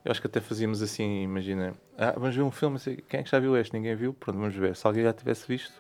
[0.05, 1.73] Eu acho que até fazíamos assim, imagina.
[1.97, 3.73] Ah, vamos ver um filme, quem é que já viu este?
[3.73, 4.13] Ninguém viu?
[4.13, 4.75] Pronto, vamos ver.
[4.75, 5.73] Se alguém já tivesse visto,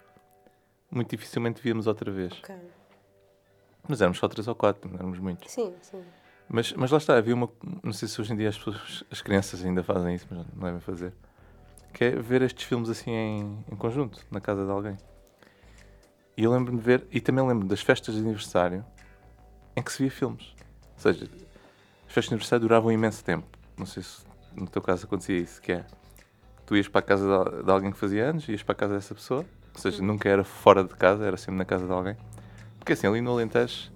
[0.91, 2.33] muito dificilmente víamos outra vez.
[2.33, 2.55] Ok.
[3.87, 5.51] Mas éramos só três ou quatro, não éramos muitos.
[5.51, 6.01] Sim, sim.
[6.49, 7.49] Mas, mas lá está, havia uma.
[7.83, 10.63] Não sei se hoje em dia as, pessoas, as crianças ainda fazem isso, mas não
[10.63, 11.13] devem fazer.
[11.93, 14.97] Que é ver estes filmes assim em, em conjunto, na casa de alguém.
[16.37, 18.85] E eu lembro-me de ver, e também lembro das festas de aniversário
[19.75, 20.53] em que se via filmes.
[20.93, 23.47] Ou seja, as festas de aniversário duravam imenso tempo.
[23.77, 24.23] Não sei se
[24.55, 25.85] no teu caso acontecia isso, que é.
[26.65, 28.93] Tu ias para a casa de, de alguém que fazia anos, ias para a casa
[28.95, 32.17] dessa pessoa, ou seja, nunca era fora de casa, era sempre na casa de alguém.
[32.87, 33.91] Porque assim, ali no Alentejo,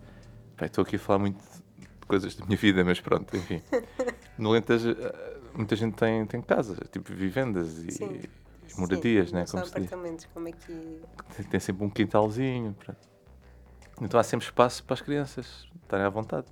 [0.61, 1.37] estou aqui a falar muito
[1.79, 3.61] de coisas da minha vida, mas pronto, enfim.
[4.37, 8.19] No Alentejo, eh, muita gente tem, tem casas, tipo vivendas e, Sim.
[8.19, 9.45] e moradias, sim, né?
[9.49, 9.85] Como se diz.
[9.85, 11.01] apartamentos, como aqui.
[11.37, 12.73] Tem, tem sempre um quintalzinho.
[12.77, 12.99] pronto.
[14.01, 16.47] Então há sempre espaço para as crianças estarem à vontade.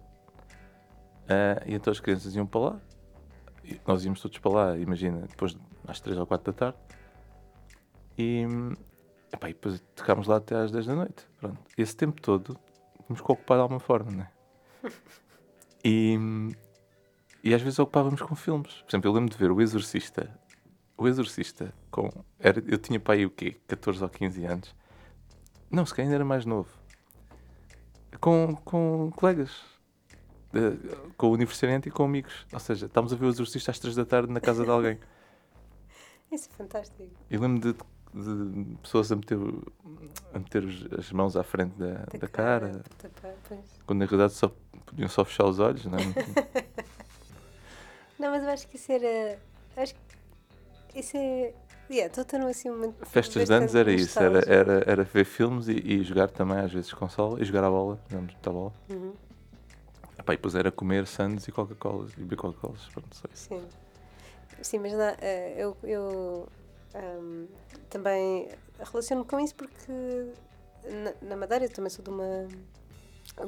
[1.28, 2.80] Ah, e então as crianças iam para lá.
[3.86, 6.78] Nós íamos todos para lá, imagina, depois de- às 3 ou 4 da tarde.
[8.18, 8.46] E,
[9.32, 11.28] epá, e depois tocámos lá até às 10 da noite.
[11.40, 11.60] Pronto.
[11.78, 12.58] Esse tempo todo
[13.06, 14.32] tínhamos que ocupar de alguma forma, não é?
[15.82, 16.18] E,
[17.42, 18.74] e às vezes ocupávamos com filmes.
[18.82, 20.30] Por exemplo, eu lembro de ver O Exorcista.
[20.98, 23.56] O Exorcista, com, era, eu tinha para aí o quê?
[23.66, 24.76] 14 ou 15 anos.
[25.72, 26.68] Não, se calhar ainda era mais novo.
[28.20, 29.62] Com, com colegas.
[30.52, 30.78] De-
[31.16, 32.46] com o aniversariante e com amigos.
[32.52, 35.00] Ou seja, estávamos a ver o Exorcista às 3 da tarde na casa de alguém.
[36.30, 37.08] Isso é fantástico.
[37.30, 37.80] Eu lembro de,
[38.14, 39.38] de pessoas a meter,
[40.34, 40.64] a meter
[40.98, 42.82] as mãos à frente da, da cara,
[43.86, 44.52] quando na realidade só
[44.86, 46.02] podiam só fechar os olhos, não é?
[48.20, 49.40] Não, mas eu acho que isso era.
[49.78, 49.96] Acho
[50.90, 51.54] que isso é.
[51.90, 52.14] Yeah,
[52.48, 53.04] assim momento.
[53.06, 56.72] Festas de anos era isso, era, era, era ver filmes e, e jogar também às
[56.72, 58.74] vezes console e jogar a bola, jogamos muita bola.
[58.90, 59.14] Uhum,
[60.20, 63.48] Epá, e depois era comer Sands e Coca-Cola e beber Coca-Colas, pronto, só isso.
[63.48, 63.64] sim.
[64.62, 66.48] Sim, mas lá, eh, eu, eu
[66.94, 67.48] ahm,
[67.90, 68.50] também
[68.80, 69.92] relaciono com isso porque
[70.84, 72.48] na, na Madeira eu também sou de uma,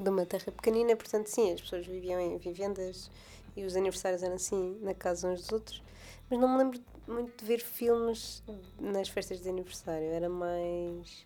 [0.02, 3.10] de uma terra pequenina, portanto, sim, as pessoas viviam em vivendas
[3.56, 5.84] e os aniversários eram assim, na casa uns dos outros,
[6.30, 8.44] mas não me lembro muito de ver filmes
[8.80, 11.26] nas festas de aniversário, era mais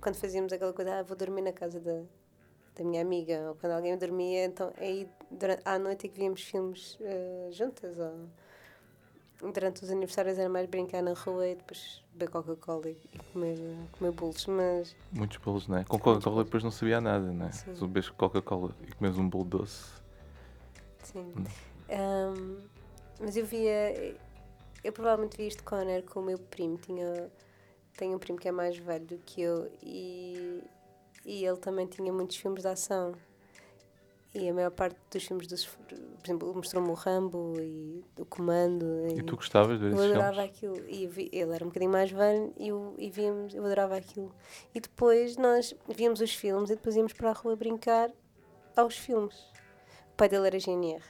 [0.00, 2.02] quando fazíamos aquela coisa, ah, vou dormir na casa da,
[2.76, 6.42] da minha amiga, ou quando alguém dormia, então aí durante, à noite é que víamos
[6.42, 8.28] filmes eh, juntas, ou
[9.52, 12.96] durante os aniversários era mais brincar na rua e depois beber Coca-Cola e,
[13.32, 13.58] comer,
[13.98, 15.84] comer bolos, mas Muitos bolos, não é?
[15.84, 17.52] Com Coca-Cola depois não sabia nada, não é?
[17.52, 17.74] Sim.
[17.74, 19.84] Se tu bebes Coca-Cola e comes um bolo doce.
[21.02, 21.32] sim.
[21.90, 22.56] Ahm,
[23.20, 24.16] mas eu via,
[24.82, 27.30] eu provavelmente vi isto com Conner com o meu primo, tinha,
[27.96, 30.62] tenho um primo que é mais velho do que eu e,
[31.24, 33.14] e ele também tinha muitos filmes de ação.
[34.34, 39.06] E a maior parte dos filmes, dos, por exemplo, mostrou-me o Rambo e o Comando.
[39.16, 40.50] E tu gostavas de ver Eu adorava filmes?
[40.50, 40.88] aquilo.
[40.88, 44.34] E vi- ele era um bocadinho mais velho e, eu, e víamos, eu adorava aquilo.
[44.74, 48.10] E depois nós víamos os filmes e depois íamos para a rua brincar
[48.76, 49.36] aos filmes.
[50.12, 51.02] O pai dele era GNR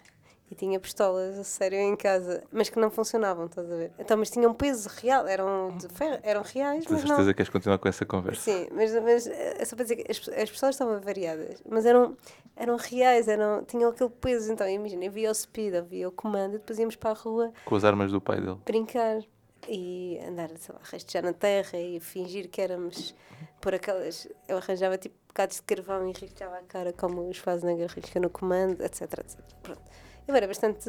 [0.51, 3.93] e tinha pistolas a sério em casa, mas que não funcionavam, estás a ver?
[3.99, 7.27] Então, mas tinham peso real, eram de ferro, eram reais, mas certeza não.
[7.27, 8.43] que queres continuar com essa conversa?
[8.43, 12.17] Sim, mas, mas é só para dizer que as, as pessoas estavam variadas, mas eram,
[12.57, 14.53] eram reais, eram, tinham aquele peso.
[14.53, 17.15] Então, imagina, eu via o speed, eu via o comando e depois íamos para a
[17.15, 18.59] rua Com as armas do pai dele.
[18.65, 19.21] brincar
[19.67, 23.15] e andar, sei lá, rastejar na terra e fingir que éramos
[23.61, 24.29] por aquelas.
[24.47, 28.31] Eu arranjava tipo bocados de carvão e riscava a cara como os Schwarzenegger risca no
[28.31, 29.41] comando, etc, etc.
[29.63, 29.83] Pronto.
[30.27, 30.89] Eu era bastante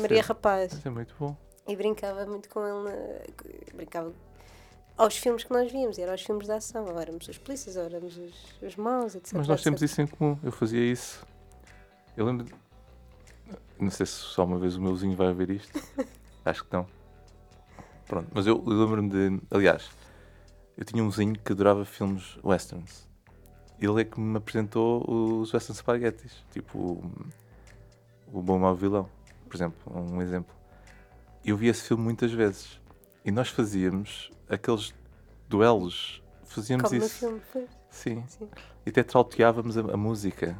[0.00, 1.36] Maria é- Rapaz Isso é muito bom.
[1.68, 4.12] e brincava muito com ele, na- brincava
[4.96, 7.76] aos filmes que nós víamos, e eram os filmes de ação, ou éramos os polícias,
[7.76, 9.32] ou éramos os, os maus, etc.
[9.34, 9.90] Mas nós temos etc.
[9.92, 10.38] isso em comum.
[10.42, 11.24] Eu fazia isso.
[12.16, 12.44] Eu lembro.
[12.44, 12.54] de-
[13.80, 15.72] Não sei se só uma vez o meu vizinho vai ver isto.
[16.44, 16.86] Acho que não.
[18.06, 19.40] Pronto, mas eu, eu lembro-me de.
[19.50, 19.88] Aliás,
[20.76, 23.08] eu tinha um vizinho que adorava filmes westerns.
[23.80, 26.44] Ele é que me apresentou os western spaghettis.
[26.52, 27.02] Tipo,
[28.32, 29.08] o, Bom Mau Vilão,
[29.48, 29.76] por exemplo.
[29.94, 30.54] Um exemplo.
[31.44, 32.80] Eu vi esse filme muitas vezes.
[33.24, 34.94] E nós fazíamos aqueles
[35.48, 36.22] duelos.
[36.44, 37.18] Fazíamos Como no isso.
[37.18, 37.40] filme,
[37.90, 38.24] Sim.
[38.28, 38.48] sim.
[38.84, 40.56] E até trauteávamos a, a música.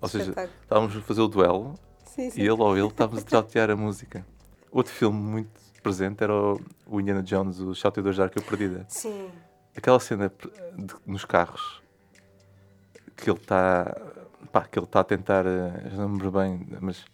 [0.00, 2.40] Ou seja, estávamos a fazer o duelo Sim, sim.
[2.40, 4.26] E ele ou ele estávamos a trautear a música.
[4.70, 5.50] Outro filme muito
[5.82, 8.84] presente era o, o Indiana Jones, o Salteadores da Arca Perdida.
[8.88, 9.30] Sim.
[9.76, 10.32] Aquela cena
[10.76, 11.80] de- nos carros
[13.16, 13.94] que ele está
[14.52, 17.04] pá, que ele está a tentar, eh, não me lembro bem, mas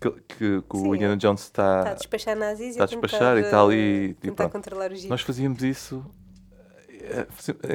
[0.00, 3.40] que, que- que o Indiana Jones Está a despachar nazis está a e despachar e
[3.40, 5.10] está ali, eh, tipo, tentar controlar o jeep.
[5.10, 6.04] Nós fazíamos isso,
[6.88, 7.26] eh,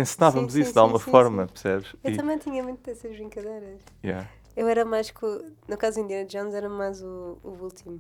[0.02, 1.96] ensinávamos Sim, sim, isso de alguma sim, forma, percebes?
[2.04, 3.82] Eu E- também tinha muito dessas brincadeiras.
[4.04, 4.28] yeah.
[4.56, 5.28] Eu era mais co...
[5.68, 8.00] No caso do Indiana Jones era mais o, o último.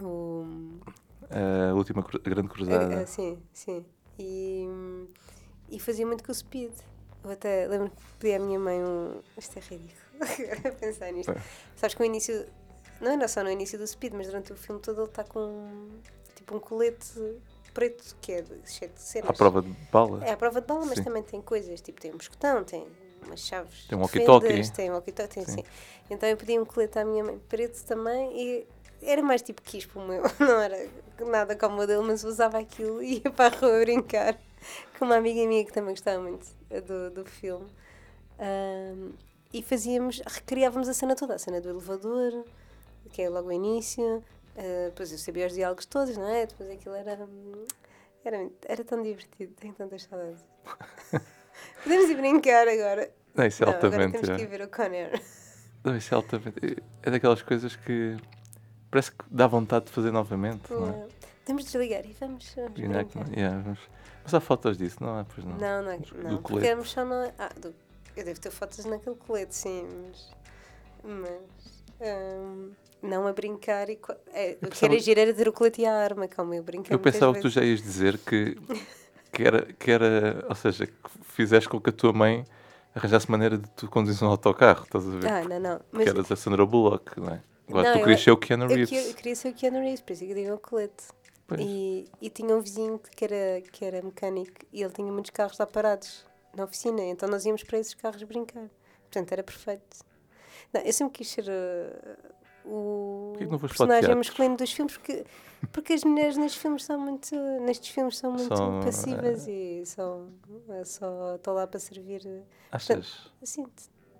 [0.00, 0.46] O...
[1.30, 3.02] A última cru- a grande cruzada.
[3.02, 3.84] ah, sim, sim.
[4.18, 4.66] E,
[5.70, 6.72] e fazia muito com o Speed.
[7.22, 9.20] Eu até lembro que pedi à minha mãe um.
[9.36, 10.00] Isto é ridículo.
[10.80, 11.32] Pensar nisto.
[11.32, 11.42] É.
[11.76, 12.46] Sabes que o início.
[13.00, 15.88] Não era só no início do Speed, mas durante o filme todo ele está com
[16.34, 17.38] tipo um colete
[17.72, 19.30] preto que é cheio de cenas.
[19.30, 20.24] À prova de bala.
[20.24, 21.04] É à prova de bala, mas Sim.
[21.04, 22.86] também tem coisas, tipo tem um mosquetão, tem
[23.24, 23.86] umas chaves.
[23.86, 24.72] Tem um walkie-talkie.
[24.72, 25.64] Tem um walkie-talkie, tem.
[26.10, 28.66] Então eu pedi um colete à minha mãe preto também e
[29.02, 30.88] era mais tipo quispo o meu, não era
[31.20, 34.38] nada como o dele, mas usava aquilo e ia para a rua brincar
[34.98, 37.66] com uma amiga minha que também gostava muito do, do filme.
[38.38, 39.12] Ahm,
[39.52, 42.44] e fazíamos, recriávamos a cena toda, a cena do elevador,
[43.12, 44.22] que é logo o início,
[44.56, 46.46] ah, depois eu sabia os diálogos todos, não é?
[46.46, 47.28] Depois aquilo era.
[48.22, 50.44] Era, era tão divertido, tenho tantas saudades.
[51.82, 53.10] Podemos ir brincar agora.
[53.34, 54.12] Não, isso é não, agora altamente.
[54.12, 54.36] temos é.
[54.36, 55.22] que ir ver o Conner.
[55.82, 56.82] Não, isso é altamente.
[57.02, 58.18] É daquelas coisas que
[58.90, 60.70] parece que dá vontade de fazer novamente.
[60.70, 61.08] Não é?
[61.40, 61.44] Yeah.
[61.44, 63.80] Podemos desligar e vamos, vamos E não é que- yeah, vamos-
[64.22, 65.24] Mas há fotos disso, não há?
[65.24, 65.56] Pois não.
[65.56, 66.88] Não, não, é- Do não colete.
[66.88, 67.14] só no...
[67.38, 67.74] Ah, do...
[68.16, 70.30] eu devo ter fotos naquele colete, sim, mas...
[71.02, 71.82] Mas...
[72.00, 72.70] hum,
[73.02, 73.96] não a brincar e...
[73.96, 76.52] co- É, o que pensava- era giro era ter o colete e a arma, como
[76.54, 77.54] eu brinquei Eu muitas pensava que tu vezes.
[77.54, 78.56] já ias dizer que,
[79.32, 80.44] que, era, que era.
[80.48, 82.44] Ou seja, que fizeste com que a tua mãe
[82.94, 85.26] arranjasse maneira de tu conduzir um autocarro, estás a ver?
[85.30, 85.80] Ah, não, não.
[85.90, 87.40] Mas que eras a Sandra Bullock, não é?
[87.68, 89.06] Agora Não, tu eu- querias ser o Keanu eu, Reeves.
[89.08, 91.04] eu queria ser o Keanu Reeves, por isso é que eu digo o colete.
[91.58, 95.58] E, e tinha um vizinho que era, que era mecânico e ele tinha muitos carros
[95.58, 98.68] lá parados na oficina, então nós íamos para esses carros brincar.
[99.02, 100.04] Portanto, era perfeito.
[100.72, 105.24] Não, eu sempre quis ser uh, o que para o personagem masculino dos filmes, porque,
[105.72, 110.28] porque as mulheres nestes filmes são muito, nestes filmes são muito São, passivas e são
[110.68, 112.22] é só estão lá para servir.
[112.24, 113.30] uh, Achas?
[113.42, 113.66] Assim,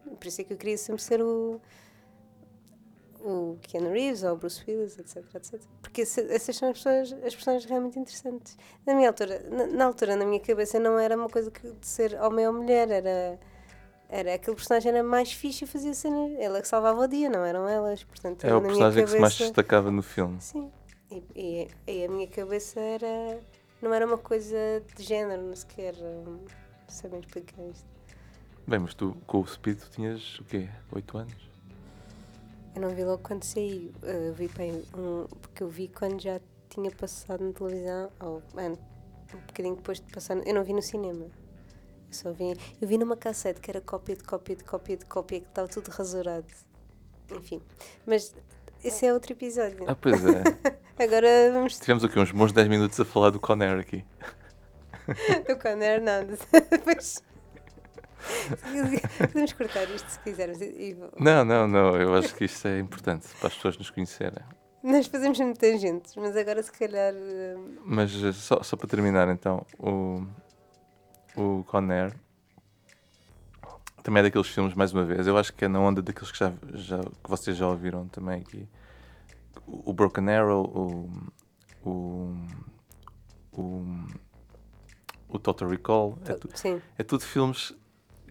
[0.05, 1.61] por isso é que eu queria sempre ser o
[3.23, 5.61] o Keanu Reeves ou o Bruce Willis, etc, etc.
[5.83, 8.57] Porque essas são as pessoas, as personagens realmente interessantes.
[8.87, 11.87] Na minha altura, na, na altura, na minha cabeça, não era uma coisa que de
[11.87, 13.39] ser homem ou mulher, era,
[14.09, 16.31] era aquele personagem era mais fixe e fazia cena.
[16.39, 18.03] Ela que salvava o dia, não eram elas.
[18.05, 20.41] Portanto, É o personagem que se mais cabeça- destacava no filme.
[20.41, 20.71] Sim.
[21.11, 23.41] E, e, e a minha cabeça era.
[23.83, 24.57] Não era uma coisa
[24.97, 25.95] de género, não sequer.
[25.97, 26.41] Não
[26.89, 27.87] sei bem explicar isto.
[28.67, 30.69] Bem, mas tu com o Speed tu tinhas o quê?
[30.93, 31.50] 8 anos?
[32.75, 36.41] Eu não vi logo quando saí, eu vi bem um, porque eu vi quando já
[36.69, 38.77] tinha passado na televisão, ou an-
[39.35, 41.25] um bocadinho depois de passar, eu não vi no cinema.
[41.25, 45.05] Eu só vi, eu vi numa cassete que era cópia de cópia de cópia de
[45.05, 46.47] cópia, que estava tudo rasurado.
[47.33, 47.61] Enfim,
[48.07, 48.35] mas
[48.85, 49.85] esse é outro episódio.
[49.89, 50.43] Ah, pois é.
[51.03, 54.05] Agora vamos Tivemos aqui uns bons 10 minutos a falar do Conner aqui.
[55.49, 56.25] do Conner, não,
[56.71, 57.23] depois...
[59.19, 60.59] Podemos cortar isto se quisermos.
[61.19, 61.97] Não, não, não.
[61.97, 64.43] Eu acho que isto é importante para as pessoas nos conhecerem.
[64.83, 67.13] Nós fazemos muito tangentes, mas agora se calhar.
[67.15, 70.25] hum, Mas eh, só, só para terminar, então, o,
[71.37, 72.15] o Conner
[74.03, 76.39] também é daqueles filmes, mais uma vez, eu acho que é na onda daqueles que,
[76.39, 78.67] já, já, que vocês já ouviram também aqui.
[79.67, 80.65] O, o Broken Arrow,
[81.85, 82.37] o, o,
[83.53, 84.07] o,
[85.29, 86.49] o Total Recall, é, tu-
[86.99, 87.75] é tudo filmes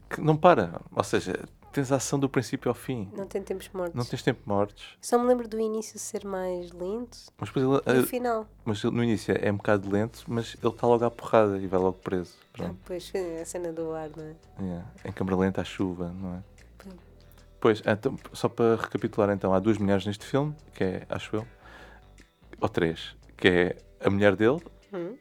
[0.10, 0.82] que não para.
[0.96, 1.40] Ou seja,
[1.72, 3.10] tens a ação do princípio ao fim.
[3.16, 3.94] não tem tempos mortos.
[3.96, 4.98] Não tens tempo mortos.
[5.02, 8.48] Só me lembro do início ser mais lento Mas, depois ele- o eh, final.
[8.66, 11.80] mas no início é um bocado lento, mas ele está logo à porrada e vai
[11.80, 12.34] logo preso.
[12.40, 12.80] Ah, Pronto.
[12.86, 14.36] pois, a cena do ar, não é?
[14.62, 16.44] Yeah, Em câmara lenta à chuva, não é?
[16.80, 16.96] Pois.
[17.62, 21.48] Pois, então, só para recapitular então, há duas mulheres neste filme, que é, acho eu,
[22.60, 24.60] ou três, que é a mulher dele,
[24.94, 25.16] Hum?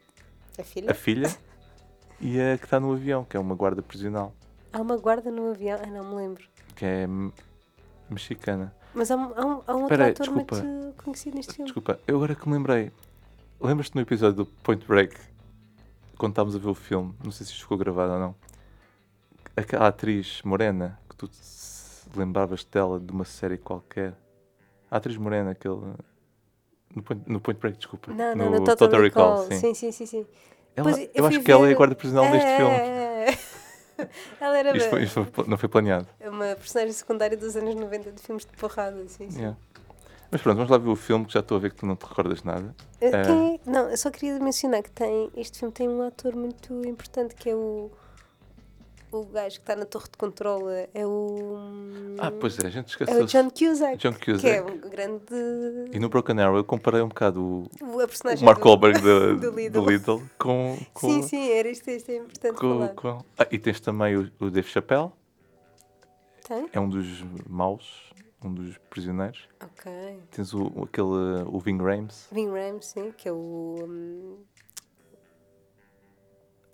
[0.59, 0.91] A filha?
[0.91, 1.29] a filha,
[2.21, 4.33] e a que está no avião, que é uma guarda prisional,
[4.73, 5.79] Há uma guarda no avião?
[5.83, 6.45] Ah, não me lembro.
[6.77, 7.33] que é me-
[8.09, 8.73] mexicana.
[8.95, 10.57] Mas há, um- há um, há um outro Peraí, ator desculpa.
[10.63, 11.65] muito conhecido neste filme.
[11.67, 12.93] Desculpa, eu agora que me lembrei,
[13.61, 15.17] lembras-te no episódio do Point Break,
[16.17, 18.35] quando estávamos a ver o filme, não sei se isto ficou gravado ou não,
[19.57, 21.39] aquela atriz morena, que tu te
[22.17, 24.15] lembravas dela de uma série qualquer,
[24.91, 25.81] a atriz morena, aquele...
[26.95, 28.13] No Point, no Point Break, desculpa.
[28.13, 29.47] Não, não, no, Total, Recall.
[29.49, 29.75] sim.
[29.75, 30.27] sim, sim, sim.
[30.75, 32.73] Ela- Pois, eu eu acho que ela é ver- a guarda prisional deste É, filme.
[32.73, 33.39] é, é.
[34.41, 36.07] Ela era Isto, foi- isto foi- não foi planeado.
[36.21, 39.07] uma personagem secundária dos anos 90 de filmes de porrada.
[39.09, 39.39] Sim, sim.
[39.39, 39.57] Yeah.
[40.31, 41.97] Mas pronto, vamos lá ver o filme que já estou a ver que tu não
[41.97, 42.75] te recordas nada.
[43.01, 43.09] Uh, É.
[43.55, 47.35] é- Não, eu só queria mencionar que tem, este filme tem um ator muito importante
[47.35, 47.91] que é o.
[49.11, 51.57] O gajo que está na torre de controle é o.
[52.19, 53.23] Ah, pois é, a gente É esqueceu.
[53.23, 53.97] o John Cusack.
[53.97, 54.71] John Que é Cusack.
[54.71, 55.25] um grande.
[55.93, 59.01] E no Broken Arrow eu comparei um bocado o, A personagem o Mark do- Wahlberg
[59.01, 59.87] do do, Lidl.
[59.91, 60.77] Lidl com.
[60.93, 62.89] com Sim, sim, era isto, isto é importante com- falar.
[62.95, 65.11] com- Ah, e tens também o, o Dave Chappelle,
[66.47, 66.69] Tem?
[66.73, 68.13] é um dos maus,
[68.45, 69.49] um dos prisioneiros.
[69.63, 69.91] Ok.
[70.31, 72.29] Tens o, aquele, o Ving Rhames.
[72.31, 73.77] Vin Rhames, sim, que é o.
[73.89, 74.37] hum,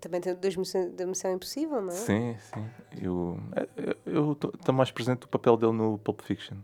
[0.04, 0.54] Também tem dois
[0.94, 1.92] da Missão Impossível, não é?
[1.92, 2.70] Sim, sim.
[4.04, 6.58] Eu estou mais presente o papel dele no Pulp Fiction.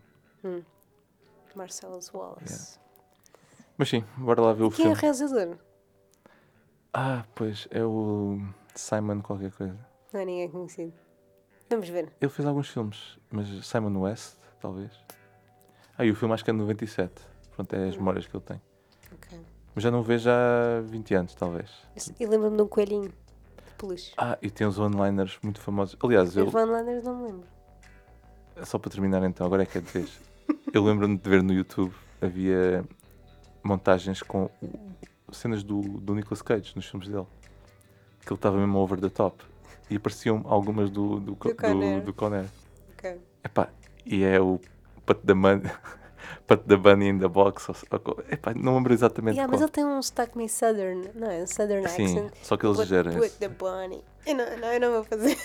[1.54, 2.78] Marcellus Wallace.
[3.78, 5.00] Mas sim, bora lá ver o Quem é o filme.
[5.00, 5.56] realizador?
[6.92, 8.38] Ah, pois, é o
[8.74, 9.78] Simon qualquer coisa.
[10.12, 10.92] Não é ninguém conhecido.
[11.70, 12.12] Vamos ver.
[12.20, 14.92] Ele fez alguns filmes, mas Simon West, talvez.
[15.96, 17.22] Ah, e o filme acho que é de 97.
[17.56, 18.60] Pronto, é as memórias que ele tem.
[19.14, 19.40] Ok.
[19.74, 21.70] Mas já não o vejo há 20 anos, talvez.
[22.18, 23.10] E lembro-me de um coelhinho
[23.80, 24.12] peluche.
[24.16, 25.96] Ah, e tem os onliners muito famosos.
[26.02, 27.46] Aliás, eu, Os Van Landers não me lembro.
[28.64, 30.20] só para terminar então, agora é que é de vez.
[30.72, 32.84] Eu lembro-me de ver no YouTube, havia
[33.62, 34.50] montagens com
[35.32, 37.26] cenas do, do Nicolas Cage nos filmes dele.
[38.20, 39.44] Que ele estava mesmo over the top.
[39.88, 42.00] E apareciam algumas do, do, Co- Do Conair.
[42.00, 42.46] do, do Conair.
[42.96, 43.20] Ok.
[43.44, 43.68] Epá,
[44.04, 44.60] e é o
[45.06, 45.62] Put the, Mun
[46.46, 47.68] Put the Bunny in the Box.
[47.68, 49.66] Ou, ou, epá, não lembro exatamente Yeah, mas qual.
[49.68, 51.42] ele tem um sotaque meio southern, não é?
[51.42, 52.32] Um southern Sim, accent.
[52.42, 53.12] só que ele Put- exagera.
[53.18, 54.04] Put the bunny.
[54.26, 55.36] Eu não, não, eu não vou fazer.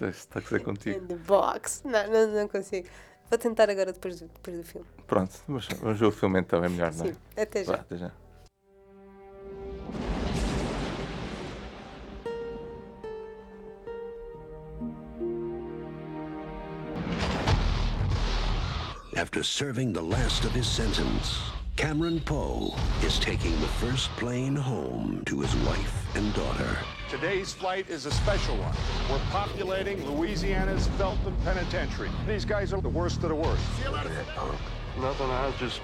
[0.00, 0.98] Está a ser contigo.
[1.04, 1.82] In the box.
[1.84, 2.88] Não, não, não consigo.
[3.30, 4.86] Vou tentar agora depois do, depois do filme.
[5.06, 7.08] Pronto, vamos, vamos ver o filme então, é melhor, não é?
[7.12, 7.80] Sim, até Vá, já.
[7.80, 8.10] até já.
[19.14, 21.38] After serving the last of his sentence,
[21.76, 26.78] Cameron Poe is taking the first plane home to his wife and daughter.
[27.10, 28.74] Today's flight is a special one.
[29.10, 32.08] We're populating Louisiana's Felton Penitentiary.
[32.26, 33.62] These guys are the worst of the worst.
[33.84, 35.82] Nothing, I was just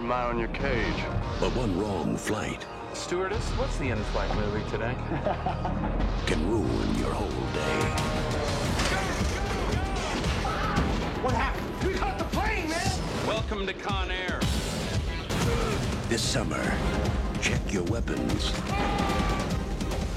[0.00, 1.04] minding your cage.
[1.38, 4.94] But one wrong flight Stewardess, what's the in-flight movie today?
[6.26, 7.80] can ruin your whole day.
[11.22, 11.46] What happened?
[11.46, 11.65] We caught the plane, man!
[13.56, 14.38] Welcome to Con Air.
[16.10, 16.62] This summer,
[17.40, 18.52] check your weapons.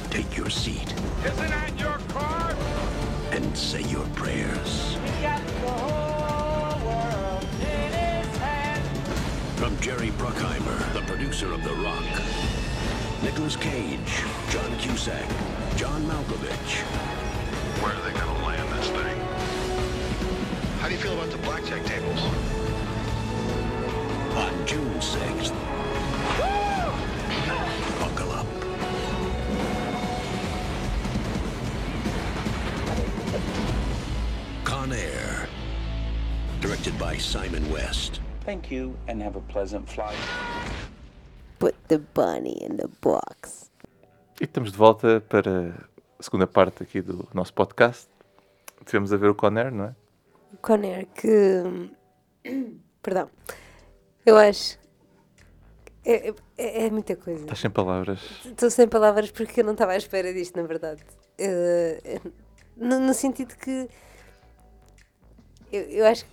[0.09, 2.53] Take your seat Isn't that your car?
[3.31, 4.97] and say your prayers.
[9.55, 12.03] From Jerry Bruckheimer, the producer of The Rock,
[13.23, 15.29] Nicolas Cage, John Cusack,
[15.77, 16.81] John Malkovich,
[17.81, 19.17] Where are they gonna land this thing?
[20.81, 22.58] How do you feel about the blackjack tables?
[24.69, 25.51] June 6th.
[27.99, 28.45] Buckle up.
[34.63, 35.49] Con Air.
[36.61, 38.21] Directed by Simon West.
[38.45, 40.15] Thank you and have a pleasant flight.
[41.57, 43.71] Put the bunny in the box.
[44.39, 45.73] E estamos de volta para
[46.19, 48.07] a segunda parte aqui do nosso podcast.
[48.85, 49.95] Tivemos a ver o Conner, não é?
[50.53, 51.89] O Conair que.
[53.01, 53.31] Perdão.
[54.25, 54.77] Eu acho.
[56.05, 57.41] É, é, é muita coisa.
[57.41, 58.19] Estás sem palavras.
[58.45, 61.03] Estou sem palavras porque eu não estava à espera disto, na verdade.
[61.37, 62.19] Eh,
[62.75, 63.87] no, no sentido que.
[65.71, 66.25] Eu, eu acho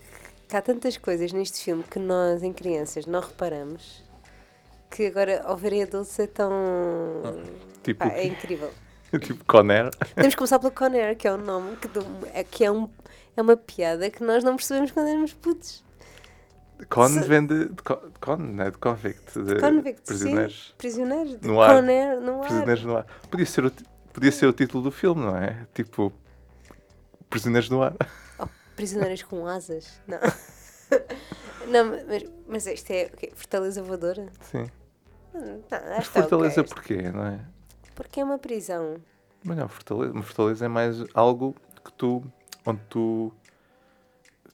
[0.49, 4.05] que há tantas coisas neste filme que nós, em crianças, não reparamos
[4.91, 6.53] que agora, ao verem adultos, é tão.
[7.83, 8.73] Tipo, Pá, é incrível.
[9.21, 9.91] tipo Conner.
[10.15, 12.89] Temos que começar pelo Conair, que é um nome que, do- é, que é, um,
[13.37, 15.85] é uma piada que nós não percebemos quando éramos putos.
[16.91, 18.71] Con Se- vem de, de co- Con, não é?
[18.71, 19.39] De convict.
[19.39, 20.67] De Convict, prisioneiros.
[20.69, 20.75] sim.
[20.77, 21.41] Prisioneiros.
[21.41, 21.77] De No ar.
[21.77, 22.49] Conair no ar.
[22.49, 23.07] Prisioneiros no ar.
[23.31, 23.73] Podia ser, o,
[24.13, 25.67] podia ser o título do filme, não é?
[25.75, 26.13] Tipo,
[27.31, 27.95] Prisioneiros no ar.
[28.39, 28.47] Oh,
[28.77, 30.01] prisioneiros com asas?
[30.07, 30.19] Não.
[31.69, 33.33] não, mas, mas isto é o quê?
[33.35, 34.27] Fortaleza voadora?
[34.43, 34.67] Sim.
[35.35, 36.73] Não, Mas acho que está Fortaleza ok.
[36.75, 37.41] porquê, não é?
[37.95, 38.97] Porque é uma prisão.
[39.45, 41.55] Mas não, Fortaleza, uma Fortaleza é mais algo
[41.85, 42.23] que tu,
[42.65, 43.33] onde tu,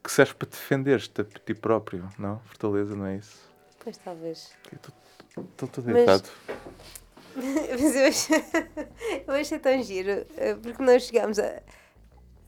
[0.03, 2.41] que serve para defender-te a ti próprio, não?
[2.41, 3.51] Fortaleza não é isso?
[3.79, 4.53] Pois talvez.
[4.73, 6.29] Estou todo errado.
[7.35, 8.45] Mas eu achei,
[9.27, 11.63] eu achei tão giro, eh, porque nós chegámos a.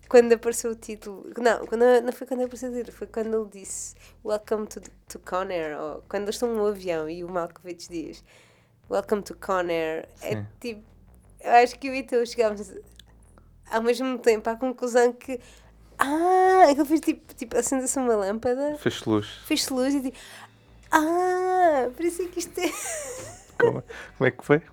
[0.09, 1.31] Quando apareceu o título.
[1.39, 3.95] Não, quando, não foi quando apareceu o título, foi quando ele disse
[4.25, 8.23] Welcome to, to Conair, ou quando eles estão no avião e o Malkovich diz
[8.91, 10.07] Welcome to Conair.
[10.21, 10.47] É Sim.
[10.61, 10.85] tipo.
[11.41, 12.75] Eu acho que eu e tu chegámos.
[13.71, 15.41] ao mesmo tempo à conclusão que.
[16.07, 19.27] Ah, aquilo fez tipo, tipo acende-se uma lâmpada, Fez luz.
[19.47, 20.19] fez luz e tipo.
[20.91, 22.69] Ah, por isso é que isto é.
[23.59, 23.83] Como,
[24.19, 24.61] como é que foi?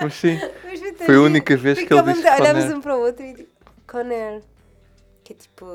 [0.00, 2.76] Mas sim, Mas foi, tão Foi a única vez que ele disse Conair.
[2.76, 3.50] um para o outro e tipo,
[3.86, 4.42] Conair.
[5.24, 5.66] Que é tipo.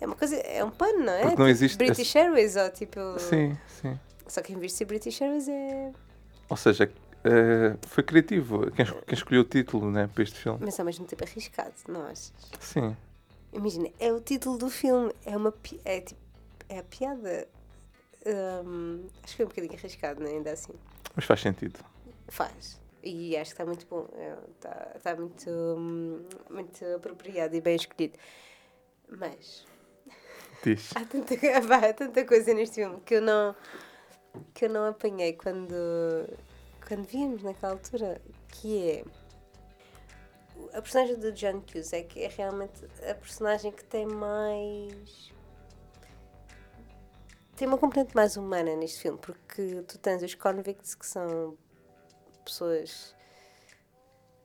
[0.00, 0.36] É uma coisa.
[0.36, 1.16] É um pano, não é?
[1.22, 3.00] Porque não Tipo existe British Airways ou tipo.
[3.18, 3.98] sim, sim.
[4.26, 5.90] Só que em vez de ser British Airways é.
[6.48, 6.90] Ou seja,
[7.24, 10.58] eh, foi criativo quem, quem escolheu o título né, para este filme.
[10.62, 12.32] Mas ao mesmo tempo arriscado, não achas?
[12.60, 12.96] Sim.
[13.52, 15.52] Imagina, é o título do filme, é uma
[15.84, 16.20] é tipo,
[16.68, 17.48] é a piada.
[18.64, 20.30] Hum, acho que foi um bocadinho arriscado, né?
[20.30, 20.72] ainda assim.
[21.16, 21.80] Mas faz sentido.
[22.28, 22.80] Faz.
[23.02, 24.06] E acho que está muito bom.
[24.54, 24.70] Está
[25.02, 28.18] tá muito, hum, muito apropriado e bem escolhido.
[29.08, 29.66] Mas
[30.62, 30.90] Diz.
[30.96, 31.34] há tanta,
[31.88, 33.54] há tanta coisa neste filme que eu não
[34.54, 35.74] que eu não apanhei quando
[36.90, 39.04] quando víamos naquela altura que é
[40.76, 45.32] a personagem do John Cusack é realmente a personagem que tem mais
[47.54, 51.56] tem uma componente mais humana neste filme porque tu tens os convicts que são
[52.44, 53.14] pessoas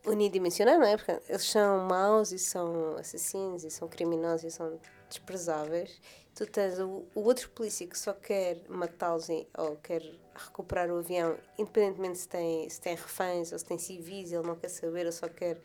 [0.05, 0.97] unidimensionais, não é?
[0.97, 4.79] Porque eles são maus e são assassinos e são criminosos e são
[5.09, 5.99] desprezáveis.
[6.35, 10.03] Tu tens o, o outro polícia que só quer matá-los ou quer
[10.35, 14.55] recuperar o avião, independentemente se tem, se tem reféns ou se tem civis, ele não
[14.55, 15.59] quer saber, ele só quer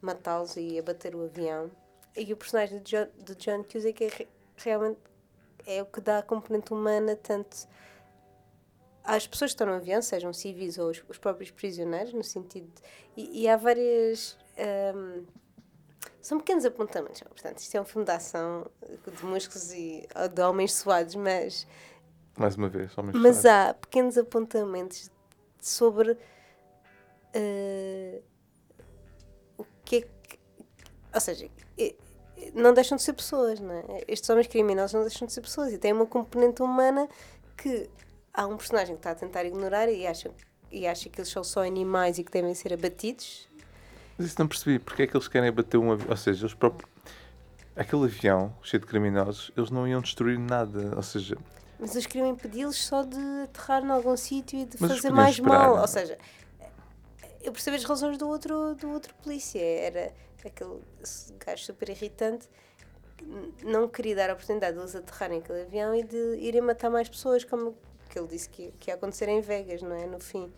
[0.00, 1.70] matá-los e abater o avião.
[2.16, 4.98] E o personagem do John, do John Cusack é re- realmente
[5.66, 7.68] é o que dá a componente humana tanto
[9.04, 12.66] às pessoas que estão no avião, sejam civis ou os, os próprios prisioneiros, no sentido.
[12.66, 12.82] de-
[13.16, 14.36] e, e há várias.
[14.58, 15.24] ahm,
[16.20, 17.20] são pequenos apontamentos.
[17.22, 18.66] Portanto, isto é um filme de ação
[19.16, 21.66] de músculos e de homens suados, mas,
[22.36, 23.46] Mais uma vez, homens mas suaves.
[23.46, 25.10] há pequenos apontamentos
[25.60, 26.16] sobre
[27.34, 28.20] ah,
[29.58, 30.38] o que é que.
[31.14, 31.48] Ou seja,
[32.54, 34.04] não deixam de ser pessoas, não é?
[34.06, 37.08] Estes homens criminosos não deixam de ser pessoas e têm uma componente humana
[37.56, 37.88] que
[38.32, 40.30] há um personagem que está a tentar ignorar e acha,
[40.70, 43.48] e acha que eles são só animais e que devem ser abatidos.
[44.18, 44.78] Mas isso não percebi.
[44.78, 46.10] Porque é que eles querem bater um avião?
[46.10, 46.90] Ou seja, eles próprios...
[47.74, 50.96] Aquele avião cheio de criminosos, eles não iam destruir nada.
[50.96, 51.36] Ou seja,
[51.78, 55.34] Mas eles queriam impedi-los só de aterrar em algum sítio e de Mas fazer mais
[55.36, 55.78] esperar, mal.
[55.78, 55.80] é?
[55.80, 56.18] Ou seja,
[57.42, 59.60] eu percebi as razões do outro, do outro polícia.
[59.60, 60.12] Era
[60.44, 60.80] aquele
[61.38, 62.48] gajo super irritante
[63.64, 67.08] não queria dar a oportunidade de eles aterrarem aquele avião e de irem matar mais
[67.08, 67.74] pessoas, como
[68.10, 70.06] que ele disse que, que ia acontecer em Vegas, não é?
[70.06, 70.52] No fim.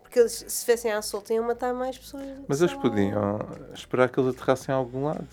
[0.00, 2.24] Porque eles, se fossem à solta, iam matar mais pessoas.
[2.48, 3.38] mas eles podiam
[3.74, 5.28] esperar que eles aterrassem a algum lado.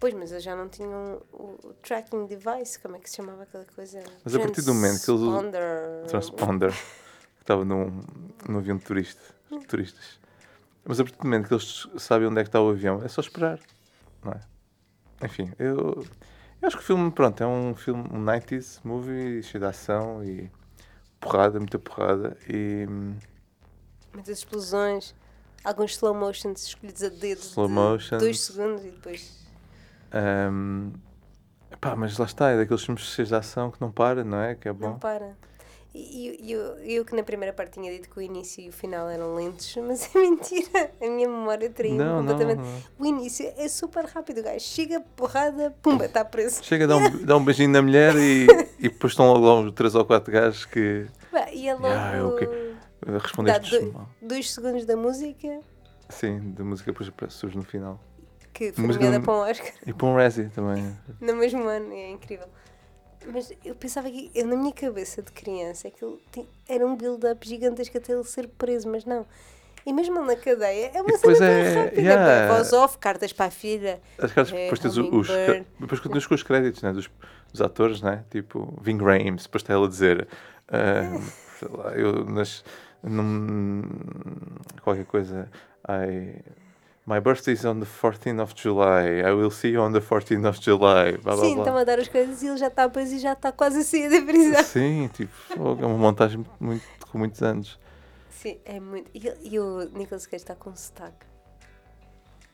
[0.00, 3.42] Pois, mas eles já não tinham o, o tracking device, como é que se chamava
[3.42, 4.02] aquela coisa?
[4.24, 6.06] Mas a partir do momento que eles usam- Transponder.
[6.08, 8.00] transponder que estava num,
[8.48, 9.20] num avião de turista,
[9.66, 10.20] turistas.
[10.84, 13.08] Mas a partir do momento que eles sabem onde é que está o avião, é
[13.08, 13.58] só esperar.
[14.24, 14.40] Não é?
[15.24, 16.06] Enfim, eu,
[16.62, 20.22] eu acho que o filme, pronto, é um filme, um 90s movie cheio de ação
[20.24, 20.48] e
[21.20, 22.36] porrada, muita porrada.
[22.48, 22.86] E
[24.14, 25.14] Muitas explosões,
[25.64, 28.22] alguns slow motions escolhidos a dedo Slow de motions.
[28.22, 29.37] dois segundos e depois.
[30.12, 30.90] Ahm,
[31.80, 34.54] pá, mas lá está, é daqueles filmes cheios de ação que não para, não é?
[34.54, 34.90] Que é bom.
[34.90, 35.36] Não para.
[35.94, 39.08] E eu, eu que na primeira parte tinha dito que o início e o final
[39.08, 40.92] eram lentos, mas é mentira.
[41.00, 42.58] A minha memória traiu Não, não, completamente.
[42.58, 42.82] não.
[42.98, 46.62] O início é super rápido, o gajo chega, porrada, pumba, está preso.
[46.62, 48.46] Chega a dar um, dá um beijinho na mulher e,
[48.78, 51.86] e depois estão logo uns 3 ou 4 gajos que Pá, E é logo.
[51.86, 52.74] Ah, que-
[53.06, 55.60] dá respondeste dois, dois segundos da música
[56.10, 57.98] Sim, da música depois surge no final.
[58.58, 59.72] Que foi nomeada para um Oscar.
[59.86, 60.96] E para um Razzie também.
[61.20, 62.48] no mesmo ano, é incrível.
[63.32, 67.46] Mas eu pensava que, eu, na minha cabeça de criança, aquilo ti- era um build-up
[67.46, 69.24] gigantesco até ele ser preso, mas não.
[69.86, 72.00] E mesmo ele na cadeia, é uma cena é- tão rápida.
[72.00, 72.48] yeah.
[72.48, 74.00] pá, Voz off, cartas para a filha.
[74.18, 75.28] As caras, É, depois tens os,
[75.78, 77.08] depois continuas com os créditos né, dos,
[77.52, 78.24] dos atores, né?
[78.30, 80.26] tipo Ving Rhames, depois está ela a dizer
[80.68, 81.20] ah,
[81.58, 82.64] sei lá, eu nas,
[83.02, 83.82] num,
[84.82, 85.48] qualquer coisa
[85.88, 86.42] I,
[87.08, 90.46] My birthday is on the 14th of July I will see you on the 14th
[90.46, 91.64] of July blá, blá, Sim, blá.
[91.64, 93.82] estão a dar as coisas e ele já está preso e já está quase a
[93.82, 94.62] sair da prisão.
[94.62, 97.78] Sim, tipo, é uma montagem muito, com muitos anos
[98.38, 99.10] Sim, é muito.
[99.12, 101.26] E, e o Nicolas Cage está com sotaque.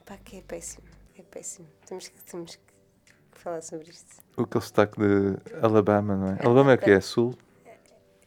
[0.07, 0.87] Pá, que é péssimo.
[1.19, 1.69] É péssimo.
[1.85, 2.63] Temos que, temos que
[3.33, 4.23] falar sobre isto.
[4.39, 6.39] aquele sotaque de Alabama, não é?
[6.43, 7.01] Alabama é o que é?
[7.01, 7.37] Sul?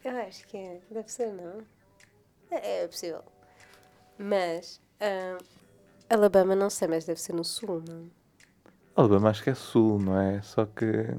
[0.04, 0.82] Eu acho que é.
[0.92, 1.64] Deve ser, não?
[2.52, 3.24] É, é possível.
[4.20, 4.80] Mas.
[5.02, 5.38] ah,
[6.10, 8.10] Alabama não sei, mas deve ser no sul, não?
[8.96, 10.42] Alabama acho que é sul, não é?
[10.42, 11.16] Só que É,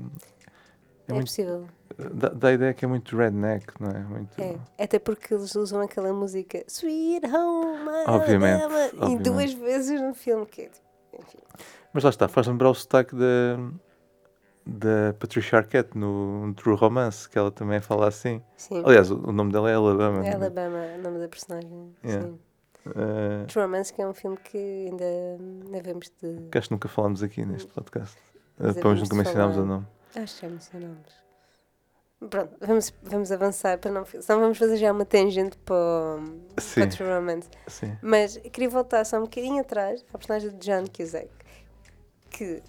[1.13, 1.67] muito- possível.
[2.15, 3.99] Dá, dá a ideia que é muito redneck, não é?
[4.01, 4.41] Muito...
[4.41, 4.57] É.
[4.83, 9.23] Até porque eles usam aquela música Sweet Home Obviamente, Alabama", e obviamente.
[9.23, 10.47] duas vezes no filme.
[10.47, 10.87] Que é, tipo,
[11.19, 11.39] enfim.
[11.93, 13.57] Mas lá está, faz lembrar o sotaque da,
[14.67, 18.43] da Patricia Arquette no True Romance, que ela também fala assim.
[18.57, 18.83] Sim.
[18.85, 20.25] Aliás, o, o nome dela é Alabama.
[20.25, 21.95] É Alabama, o nome da personagem.
[22.05, 22.27] Yeah.
[22.29, 22.39] Sim.
[22.97, 24.57] Eh, True Romance, que é um filme que
[24.89, 25.05] ainda
[25.71, 26.49] devemos de.
[26.51, 28.17] que acho que nunca falámos aqui neste podcast.
[28.59, 29.87] Uh, menos havemos nunca mencionámos o nome.
[30.17, 31.19] Acho que já mencionámos.
[32.31, 34.05] Pronto, vamos, vamos avançar para não.
[34.05, 36.83] Senão vamos fazer já uma tangente para, o- para Sim.
[36.83, 37.49] o True Romance.
[37.69, 37.97] Sim.
[38.03, 41.29] Mas queria voltar só um bocadinho atrás à personagem de John Cusack,
[42.31, 42.61] que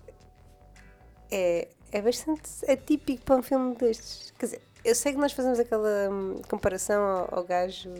[1.31, 4.31] é, é bastante atípico para um filme destes.
[4.37, 7.91] Quer dizer, eu sei que nós fazemos aquela hum, comparação ao, ao gajo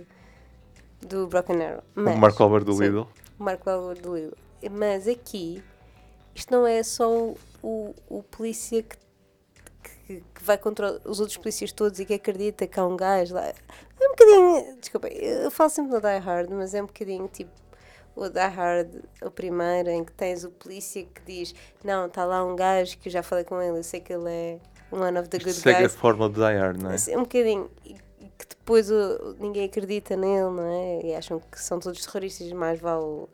[1.01, 1.83] do Broken Arrow.
[1.95, 3.07] Mas, o Marco Albert do sim, Lidl.
[3.39, 4.35] o Marco Albert do Lidl.
[4.71, 5.63] Mas aqui,
[6.35, 8.97] isto não é só o, o, o polícia que,
[10.07, 13.35] que, que vai contra os outros polícias todos e que acredita que há um gajo
[13.35, 13.45] lá.
[13.47, 13.55] É
[14.01, 14.77] um bocadinho.
[14.79, 17.51] Desculpa, eu falo sempre no Die Hard, mas é um bocadinho tipo
[18.15, 18.89] o Die Hard,
[19.21, 23.07] o primeiro, em que tens o polícia que diz: Não, está lá um gajo que
[23.07, 24.59] eu já falei com ele, eu sei que ele é
[24.91, 25.95] one of the Isto good segue a guys.
[25.95, 26.95] fórmula de Die Hard, não é?
[27.07, 27.69] É um bocadinho.
[28.39, 31.01] Que depois o- ninguém acredita nele, não é?
[31.05, 33.27] E acham que são todos terroristas, mais vale.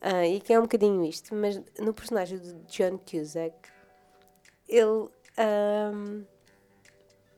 [0.00, 1.34] Ah, e que é um bocadinho isto.
[1.34, 3.54] Mas no personagem de John Cusack,
[4.68, 5.08] ele.
[5.36, 6.22] ahm,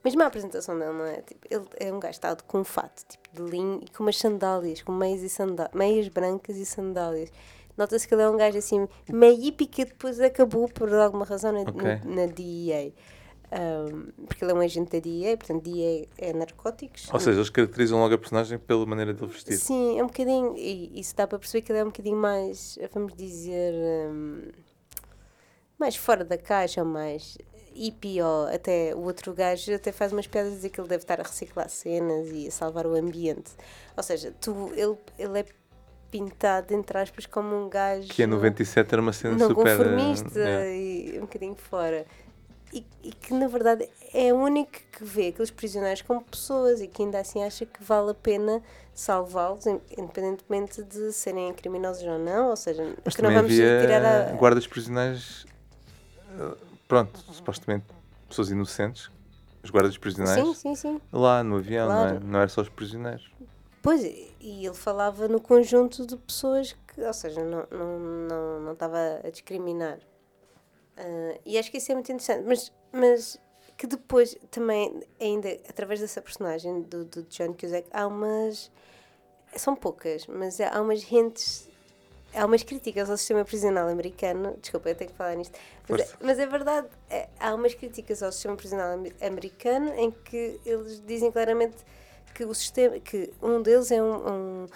[0.04, 1.20] mesmo a apresentação dele, não é?
[1.20, 4.16] Tipo, ele é um gajo estado com um fato tipo, de linho e com umas
[4.16, 7.30] sandálias, com meias, e sandá meias brancas e sandálias.
[7.76, 11.52] Nota-se que ele é um gajo assim, meio hippie que depois acabou por alguma razão
[11.52, 11.74] na, Ok.
[11.74, 12.92] na, na DEA.
[13.52, 17.08] Um, porque ele é um agente da DEA, portanto, DEA é narcóticos.
[17.12, 19.56] Ou seja, eles caracterizam logo a personagem pela maneira dele vestir.
[19.56, 20.56] Sim, é um bocadinho.
[20.56, 23.74] E isso dá para perceber que ele é um bocadinho mais, vamos dizer,
[24.12, 24.42] hum,
[25.78, 27.36] mais fora da caixa, mais
[27.74, 31.02] hippie, ou até o outro gajo até faz umas piadas a dizer que ele deve
[31.02, 33.52] estar a reciclar cenas e a salvar o ambiente.
[33.96, 35.44] Ou seja, tu, ele, ele é
[36.10, 38.08] pintado, entre aspas, como um gajo.
[38.08, 39.66] Que em 97 era uma cena não super.
[39.66, 40.70] eh, conformista yeah.
[40.70, 42.04] e um bocadinho fora.
[42.72, 46.86] E, e que na verdade é o único que vê aqueles prisioneiros como pessoas e
[46.86, 48.62] que ainda assim acha que vale a pena
[48.94, 52.50] salvá-los, in- independentemente de serem criminosos ou não.
[52.50, 54.32] Ou seja, Mas que não vamos tirar a.
[54.36, 55.44] guardas prisionais.
[56.38, 56.54] eh,
[56.86, 57.86] Pronto, supostamente
[58.28, 59.10] pessoas inocentes.
[59.62, 60.40] Os guardas prisionais.
[60.44, 61.00] Sim, sim, sim.
[61.12, 62.10] Lá no avião, não, é?
[62.10, 62.24] Claro.
[62.26, 63.30] não era só os prisioneiros.
[63.82, 64.30] Pois, e
[64.66, 69.30] ele falava no conjunto de pessoas que, ou seja, não, não, não, não estava a
[69.30, 69.98] discriminar.
[71.00, 73.40] Ah, e acho que isso é muito interessante, mas, mas
[73.76, 78.70] que depois também, ainda através dessa personagem do, do John Cusack, há umas.
[79.56, 81.68] São poucas, mas há umas hints.
[82.32, 84.56] Há umas críticas ao sistema prisional americano.
[84.60, 85.58] Desculpa, eu tenho que falar nisto.
[85.88, 90.12] Mas, é, mas é verdade, é, há umas críticas ao sistema prisional am- americano em
[90.12, 91.78] que eles dizem claramente
[92.32, 94.66] que o sistema, que um deles é um, um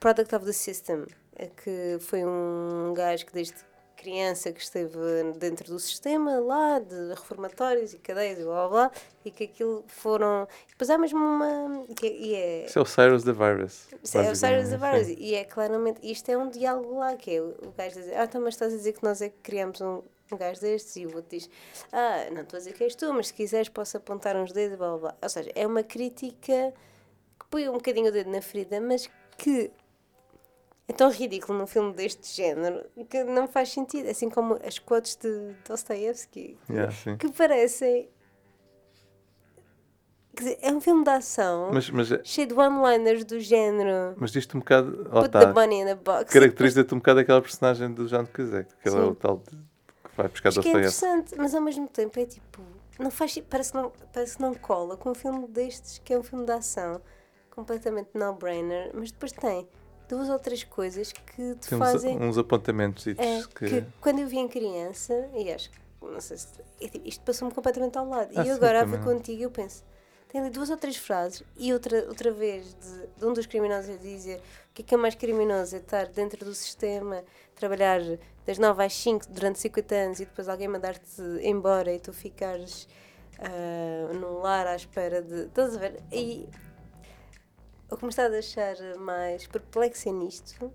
[0.00, 1.04] product of the system,
[1.36, 3.56] é que foi um gajo que desde
[4.02, 4.98] criança que esteve
[5.38, 8.92] dentro do sistema lá de reformatórios e cadeias e blá blá blá
[9.24, 13.22] e que aquilo foram depois há mesmo uma que e é Isso é o Cyrus
[13.22, 13.88] the Virus.
[14.02, 15.08] Sim, é o Cyrus the Virus.
[15.18, 18.24] E é claramente, isto é um diálogo lá, que é o, o gajo dizer, ah,
[18.24, 21.06] então, mas estás a dizer que nós é que criamos um, um gajo destes, e
[21.06, 21.48] o outro diz,
[21.92, 24.76] ah, não estou a dizer que és tu, mas se quiseres posso apontar uns dedos,
[24.76, 25.16] blá blá blá.
[25.22, 26.74] Ou seja, é uma crítica
[27.38, 29.70] que põe um bocadinho o dedo na ferida, mas que
[30.88, 34.08] é tão ridículo num filme deste género que não faz sentido.
[34.08, 36.58] Assim como as quotes de Dostoevsky.
[36.68, 38.08] Yeah, que parecem.
[40.34, 44.14] Quer dizer, é um filme de ação Mas, mas, é- cheio de one-liners do género.
[44.16, 45.02] mas diz-te um bocado.
[45.04, 45.40] Lá Put está.
[45.40, 46.32] the bunny in a box.
[46.32, 50.16] Caracteriza-te um bocado aquela personagem do John Cusack, que ele é o tal de- que
[50.16, 50.78] vai buscar que é Dostoevsky.
[50.78, 52.62] interessante, mas ao mesmo tempo é tipo.
[52.98, 56.18] Não faz, parece, que não, parece que não cola com um filme destes, que é
[56.18, 57.00] um filme de ação,
[57.50, 59.68] completamente no-brainer, mas depois tem
[60.12, 62.22] duas ou três coisas que te Tem uns, fazem.
[62.22, 63.66] uns apontamentos É, que...
[63.66, 66.48] que quando eu vi em criança, e acho que, não sei se.
[66.80, 68.30] é tipo, isto passou-me completamente ao lado.
[68.36, 69.82] Ah, e eu agora a ver contigo, eu penso.
[70.28, 73.90] Tem ali duas ou três frases e outra, outra vez de, de um dos criminosos
[73.94, 74.38] a dizer
[74.70, 77.22] o que é que é mais criminoso é estar dentro do sistema,
[77.54, 78.00] trabalhar
[78.46, 82.88] das 9 às 5 durante 50 anos e depois alguém mandar-te embora e tu ficares
[84.14, 85.42] num lar à espera de.
[85.46, 86.02] Estás a ver?
[86.10, 86.48] E
[87.92, 90.72] o que me está a deixar mais perplexa nisto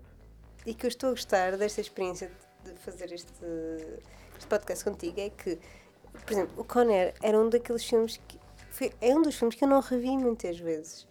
[0.64, 2.30] e que eu estou a gostar desta experiência
[2.64, 3.32] de fazer este,
[4.36, 5.58] este podcast contigo é que,
[6.24, 8.38] por exemplo, o Conner era um daqueles filmes que.
[8.70, 11.08] Foi, é um dos filmes que eu não revi muitas vezes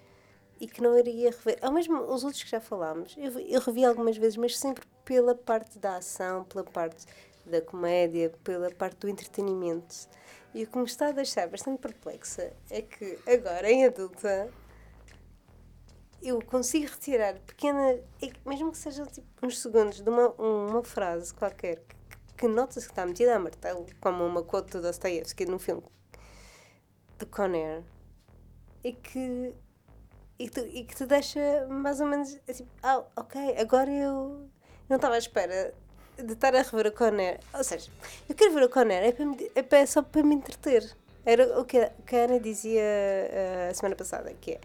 [0.62, 1.58] e que não iria rever.
[1.62, 5.36] Ao mesmo os outros que já falámos, eu, eu revi algumas vezes, mas sempre pela
[5.36, 7.06] parte da ação, pela parte
[7.46, 10.08] da comédia, pela parte do entretenimento.
[10.54, 14.50] E o que me está a deixar bastante perplexa é que agora, em adulta,
[16.22, 18.00] eu consigo retirar pequena,
[18.46, 21.96] mesmo que seja tipo uns segundos, de uma, uma frase qualquer que,
[22.38, 25.84] que nota-se que está metida a martelo, como uma quote do Dostoevsky no filme
[27.20, 27.84] de Con Air,
[28.84, 29.54] e que,
[30.38, 34.48] e, que, e que te deixa mais ou menos tipo, ah, ok, agora eu
[34.88, 35.74] não estava à espera
[36.18, 37.40] de estar a rever o Con Air.
[37.54, 37.92] Ou seja,
[38.28, 39.16] eu quero ver o Con Air,
[39.56, 40.96] é, é é só para me entreter.
[41.26, 44.62] Era o que que a Ana dizia eh, a semana passada, que é,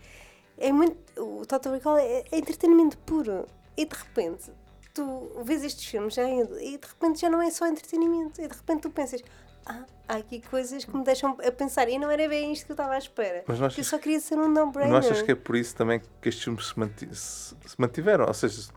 [0.67, 3.47] é muito, o Total Recall é, é entretenimento puro.
[3.77, 4.51] E de repente,
[4.95, 8.41] tu vês estes filmes já em- e de repente já não é só entretenimento.
[8.41, 9.23] E de repente tu pensas,
[9.67, 11.89] ah, há aqui coisas que me deixam a pensar.
[11.89, 13.45] E não era bem isto que eu estava à espera.
[13.47, 14.91] Mas não eu achas só queria ser um no-brainer.
[14.93, 18.27] Não achas que é por isso também que estes filmes se, manti- se- se mantiveram?
[18.27, 18.71] Ou seja,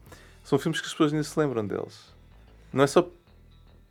[0.44, 2.14] são filmes que as pessoas ainda se lembram deles.
[2.72, 3.10] Não é só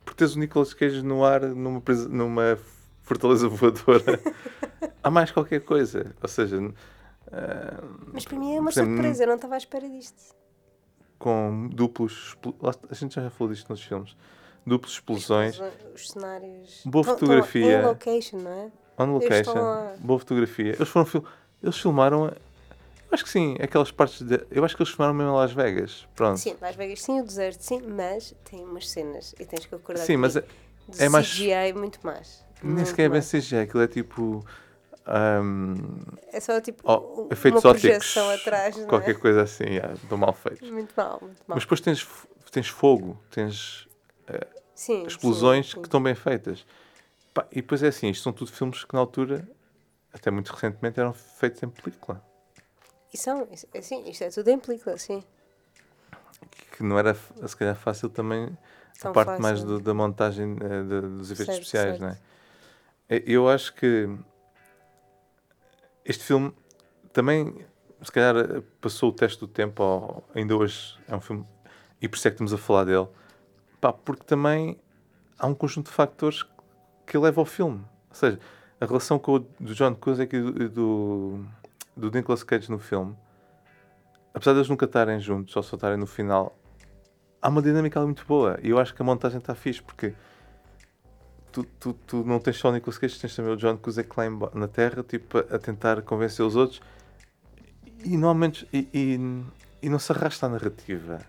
[0.03, 2.57] por teres o Nicolas Cage no ar numa, presa- numa
[3.03, 4.19] fortaleza voadora.
[5.03, 6.15] Há mais qualquer coisa.
[6.21, 6.57] Ou seja,
[7.31, 10.35] ah, Mas para mim é uma exemplo, surpresa, eu não estava à espera disto.
[11.17, 12.37] com duplos.
[12.89, 14.15] A gente já falou disto nos filmes.
[14.65, 15.59] Duplas explosões.
[15.93, 16.81] Os cenários.
[16.85, 17.81] Boa estão- estão fotografia.
[17.81, 18.71] Em location, não é?
[18.97, 19.93] On location, lá.
[19.99, 20.73] boa fotografia.
[20.73, 21.25] Eles foram fil-
[21.61, 22.33] eles filmaram, eu
[23.11, 26.07] acho que sim, aquelas partes de, eu acho que eles filmaram mesmo em Las Vegas.
[26.15, 26.37] Pronto.
[26.39, 30.01] Sim, Las Vegas sim, o deserto sim, mas tem umas cenas e tens que acordar
[30.03, 30.43] Sim, mas é-
[30.99, 32.43] é mais- CGI muito mais.
[32.63, 33.21] Nem sequer é bem.
[33.21, 34.45] CGI, aquilo é tipo
[35.05, 36.01] ahm,
[36.31, 39.19] É só tipo oh, efeitos uma projeção atrás, não qualquer é?
[39.19, 40.69] coisa assim, yeah, do mal feitos.
[40.69, 41.55] Muito mal, muito mal.
[41.55, 42.07] Mas depois tens,
[42.51, 43.87] tens fogo, tens
[44.73, 45.81] sim, explosões sim, sim.
[45.81, 46.65] que estão bem feitas.
[47.33, 49.47] Pá, e depois é assim, isto são tudo filmes que na altura,
[50.13, 52.21] até muito recentemente, eram feitos em película.
[53.13, 55.23] E são, é assim, isto é tudo em película, sim.
[56.71, 58.55] Que não era, se calhar, fácil também
[58.93, 59.67] São a parte mais fácil.
[59.67, 62.01] do- da montagem eh, de- dos efeitos Certo, especiais, certo.
[62.01, 62.17] não é?
[63.25, 64.09] Eu acho que
[66.05, 66.53] este filme
[67.11, 67.65] também,
[68.01, 71.45] se calhar, passou o teste do tempo, ou ainda hoje é um filme,
[72.01, 73.07] e por isso é que estamos a falar dele,
[73.81, 74.79] pá, porque também
[75.39, 76.45] há um conjunto de factores
[77.05, 77.83] que leva ao filme.
[78.09, 78.39] Ou seja,
[78.79, 81.45] a relação com o do John Cusack e do, do,
[81.95, 83.15] do Nicolas Cage no filme,
[84.33, 86.57] apesar de eles nunca estarem juntos, ou só estarem no final,
[87.41, 88.59] há uma dinâmica muito boa.
[88.61, 90.13] E eu acho que a montagem está fixe, porque
[91.55, 94.25] tu, tu, tu não tens só o Nicolas Cage, tens também o John Cusack lá
[94.25, 96.81] em na Terra, tipo, a, a tentar convencer os outros.
[98.03, 99.19] E normalmente, e, e,
[99.81, 101.25] e não se arrasta a narrativa.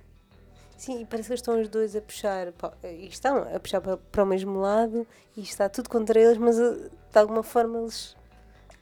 [0.77, 2.49] Sim, e parece que estão os dois a puxar,
[2.85, 5.07] e estão a puxar para, para o mesmo lado
[5.37, 8.15] e está tudo contra eles, mas eh, de alguma forma eles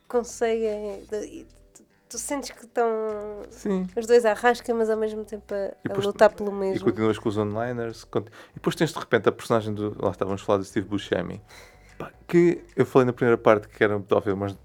[0.09, 1.07] conseguem.
[2.15, 2.87] E tu, sentes que estão
[3.51, 3.87] Sim.
[3.97, 6.55] os dois à rasca, mas ao mesmo tempo a, E a depois- lutar pelo E
[6.55, 6.85] mesmo.
[6.85, 8.05] continuas com os onliners.
[8.05, 9.97] cont- E depois tens de repente a personagem do.
[10.03, 11.43] Lá estávamos a falar do Steve Buscemi.
[12.27, 14.57] Que eu falei na primeira parte que era um pedófilo, mas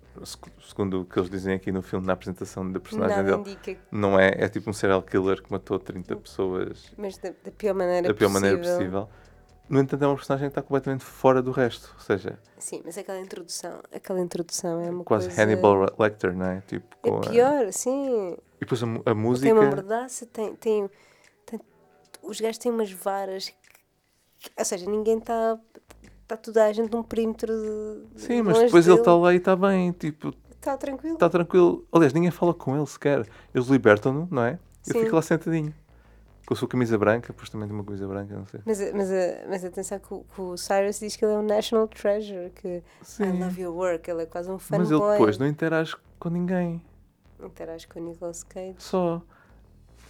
[0.62, 3.78] segundo o que eles dizem aqui no filme, na apresentação da personagem Nada dele, indica,
[3.92, 4.30] não é.
[4.38, 8.14] É tipo um serial killer que matou 30 pessoas mas da, da pior maneira da
[8.14, 8.52] pior possível.
[8.58, 9.10] maneira possível.
[9.70, 11.94] No entanto, é uma personagem que está completamente fora do resto.
[11.94, 15.44] Ou seja, Sim, mas aquela introdução, aquela introdução é uma quase coisa...
[15.44, 16.62] Hannibal Lecter, não é?
[16.62, 18.32] Tipo, É com a- pior, sim.
[18.56, 19.54] E depois a, a Tem música.
[19.54, 20.90] uma mordaça, tem, tem,
[21.46, 21.60] tem-
[22.24, 23.50] Os gajos têm umas varas.
[24.40, 25.60] que- ou seja, ninguém está.
[26.24, 27.52] Está toda a gente num perímetro
[28.16, 28.22] de.
[28.22, 29.92] Sim, mas depois ele está lá e está bem.
[29.92, 31.14] Tipo, Está tranquilo.
[31.16, 31.88] está tranquilo.
[31.92, 33.28] Aliás, ninguém fala com ele sequer.
[33.54, 34.60] Eles libertam-no, não é?
[34.84, 34.94] Sim.
[35.02, 35.74] fica lá sentadinho.
[36.50, 38.60] Com a sua camisa branca, depois também tem uma camisa branca, não sei.
[38.66, 39.08] Mas, mas,
[39.48, 42.68] mas atenção que o, que o Cyrus diz que ele é um national treasure, que
[42.68, 43.40] I Sim.
[43.40, 44.80] love your work, ele é quase um fanboy.
[44.80, 46.82] Mas ele depois não interage com ninguém.
[47.40, 48.74] Interage com o Nicolas Cage.
[48.80, 49.22] Só.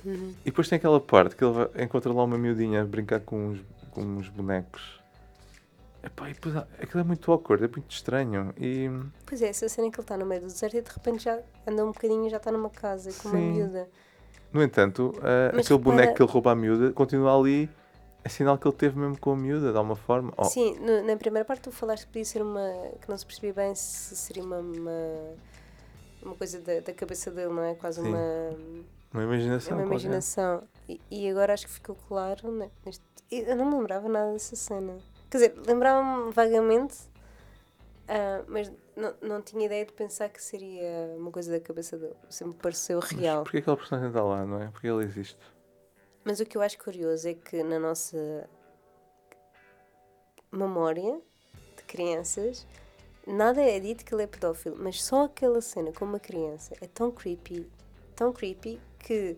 [0.06, 0.34] Uhum.
[0.40, 3.50] E depois tem aquela parte que ele vai- encontra lá uma miudinha a brincar com
[3.50, 3.60] uns,
[3.92, 4.98] com uns bonecos.
[6.02, 8.54] Epá, e depois, aquilo é muito awkward, é muito estranho.
[8.58, 8.90] E
[9.26, 11.22] Pois é, essa cena em que ele está no meio do deserto e de repente
[11.26, 11.38] já
[11.68, 13.52] anda um bocadinho e já está numa casa com uma Sim.
[13.52, 13.90] miúda.
[14.52, 17.70] No entanto, Mas aquele repara- boneco que ele rouba à miúda continua ali.
[18.24, 20.34] É sinal que ele teve mesmo com a miúda, de alguma forma.
[20.36, 22.62] Oh, Sim, no- na primeira parte tu falaste que podia ser uma.
[23.02, 24.58] que não se percebia bem se seria uma.
[24.60, 24.92] uma,
[26.22, 27.76] uma coisa da, da cabeça dele, não é?
[27.76, 28.10] Quase Sim.
[28.10, 28.20] uma.
[29.14, 29.78] uma imaginação.
[29.78, 30.64] uma imaginação.
[30.88, 32.52] E, e agora acho que ficou claro.
[32.52, 32.70] Né?
[33.32, 34.98] eu não me lembrava nada dessa cena.
[35.30, 36.98] Quer dizer, lembrava-me vagamente,
[38.08, 38.70] ah, mas
[39.00, 42.16] não, não tinha ideia de pensar que seria uma coisa da cabeça dele.
[42.30, 43.44] Sempre pareceu Mas real.
[43.44, 44.68] Porquê aquela personagem está lá, não é?
[44.68, 45.38] Porque ele existe.
[46.24, 48.50] Mas o que eu acho curioso é que na nossa
[50.52, 51.22] memória
[51.78, 52.68] de crianças,
[53.26, 56.88] nada é dito que ele é pedófilo, mas só aquela cena com uma criança é
[56.88, 57.70] tão creepy,
[58.16, 59.38] tão creepy, que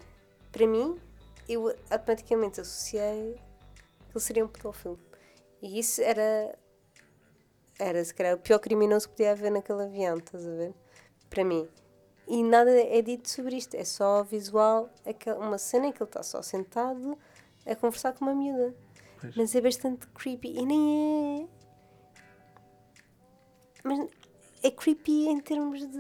[0.51, 0.99] para mim
[1.47, 3.36] eu automaticamente associei
[4.09, 4.99] que ele seria um pedófilo.
[5.62, 6.57] E isso era.
[7.82, 10.72] Era se calhar o pior criminoso que podia haver naquele avião, estás a ver?
[11.32, 11.68] Para mim.
[12.28, 14.88] E nada é dito sobre isto, é só visual,
[15.40, 17.18] uma cena em que ele está só sentado
[17.66, 18.76] a conversar com uma miúda.
[19.20, 19.36] Pois.
[19.36, 21.48] Mas é bastante creepy e nem é.
[23.84, 24.10] Mas
[24.62, 26.00] é creepy em termos de.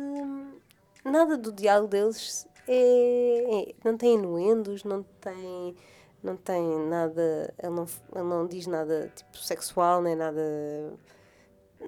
[1.03, 3.71] Nada do diálogo deles é.
[3.71, 5.75] é- não tem inuendos, não tem.
[6.21, 7.51] Não tem nada.
[7.57, 10.39] Ele não, ele não diz nada tipo sexual, nem nada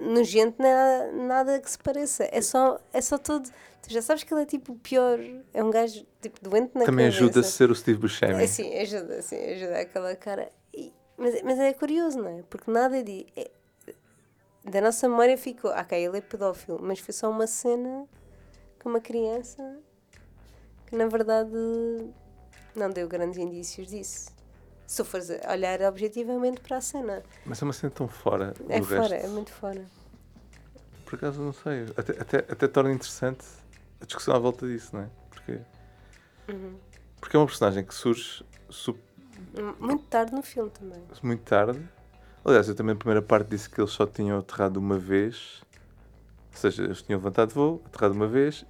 [0.00, 2.28] nojento, nada, nada que se pareça.
[2.32, 3.48] É só, é só todo.
[3.82, 5.18] Tu já sabes que ele é tipo o pior.
[5.52, 7.18] É um gajo tipo doente na Também cabeça.
[7.24, 8.42] ajuda a ser o Steve Buscemi.
[8.42, 10.50] É sim, ajuda, sim, ajuda aquela cara.
[10.72, 12.42] E- mas, mas é curioso, não é?
[12.48, 13.26] Porque nada de.
[13.36, 13.50] é-
[14.64, 15.70] da nossa memória ficou.
[15.72, 18.06] ah, Ok, ele é pedófilo, mas foi só uma cena
[18.82, 19.78] com uma criança
[20.86, 21.50] que na verdade
[22.74, 24.33] não deu grandes indícios disso.
[24.86, 28.82] Se tu fores olhar objetivamente para a cena, Mas é uma cena tão fora é
[28.82, 29.26] fora, resto.
[29.26, 29.84] é muito fora.
[31.06, 31.86] Por acaso não sei.
[31.96, 33.44] Até, até, até torna interessante
[34.00, 35.08] a discussão à volta disso, não é?
[35.30, 35.60] Porque,
[36.48, 36.76] Uhum.
[37.20, 38.44] porque é uma personagem que surge
[39.80, 41.02] Muito tarde no filme também.
[41.22, 41.80] muito tarde.
[42.44, 45.62] Aliás, eu também na primeira parte disse que eles só tinham aterrado uma vez.
[46.52, 48.64] Ou seja, eles tinham levantado voo, aterrado uma vez,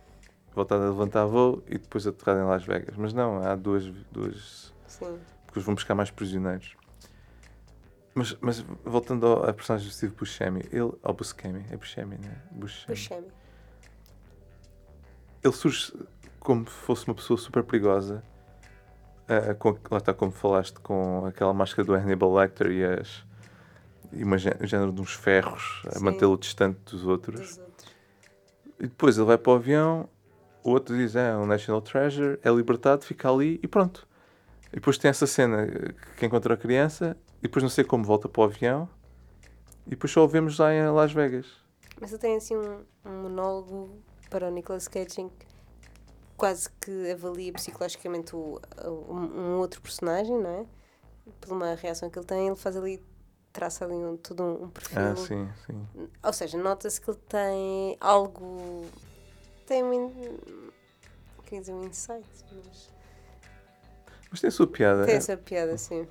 [0.55, 2.97] voltado a levantar voo e depois aterrado em Las Vegas.
[2.97, 5.19] Mas não, há duas, duas Sim.
[5.55, 6.77] Porque eles vão buscar mais prisioneiros.
[8.13, 12.43] Mas, mas voltando ao, à personagem do Steve Buscemi, ele, ao Buscemi, é Buscemi, né?
[12.51, 12.87] Buscemi.
[12.87, 13.29] Puxa-me.
[15.43, 15.93] Ele surge
[16.41, 18.23] como se fosse uma pessoa super perigosa,
[19.29, 23.25] ah, com, lá está como falaste, com aquela máscara do Hannibal Lecter e, as,
[24.13, 26.05] e uma, um género de uns ferros a Sim.
[26.05, 27.41] mantê-lo distante dos outros.
[27.41, 27.87] Dos outros.
[28.81, 30.09] E depois ele vai para o avião,
[30.65, 34.07] o outro diz, é um National Treasure, é libertado, fica ali e pronto.
[34.75, 38.03] E depois tem essa cena eh, que encontra a criança, e depois não sei como
[38.05, 38.89] volta para o avião,
[39.87, 41.47] e depois só o vemos lá em Las Vegas.
[42.01, 45.47] Mas ele tem assim um, um monólogo para o Nicolas Cage em que
[46.37, 50.67] quase que avalia psicologicamente o, o- um, outro personagem, não é?
[51.41, 53.01] Por uma reação que ele tem, ele faz ali,
[53.53, 54.99] traça ali um, todo um, um perfil.
[54.99, 55.87] Ah, sim, sim.
[56.25, 58.87] Ou seja, nota-se que ele tem algo.
[59.67, 60.11] Tem um.
[61.45, 62.93] Queria dizer um insight, mas.
[64.35, 65.07] Mas tem a sua piada.
[65.07, 66.09] Tem essa piada, sim.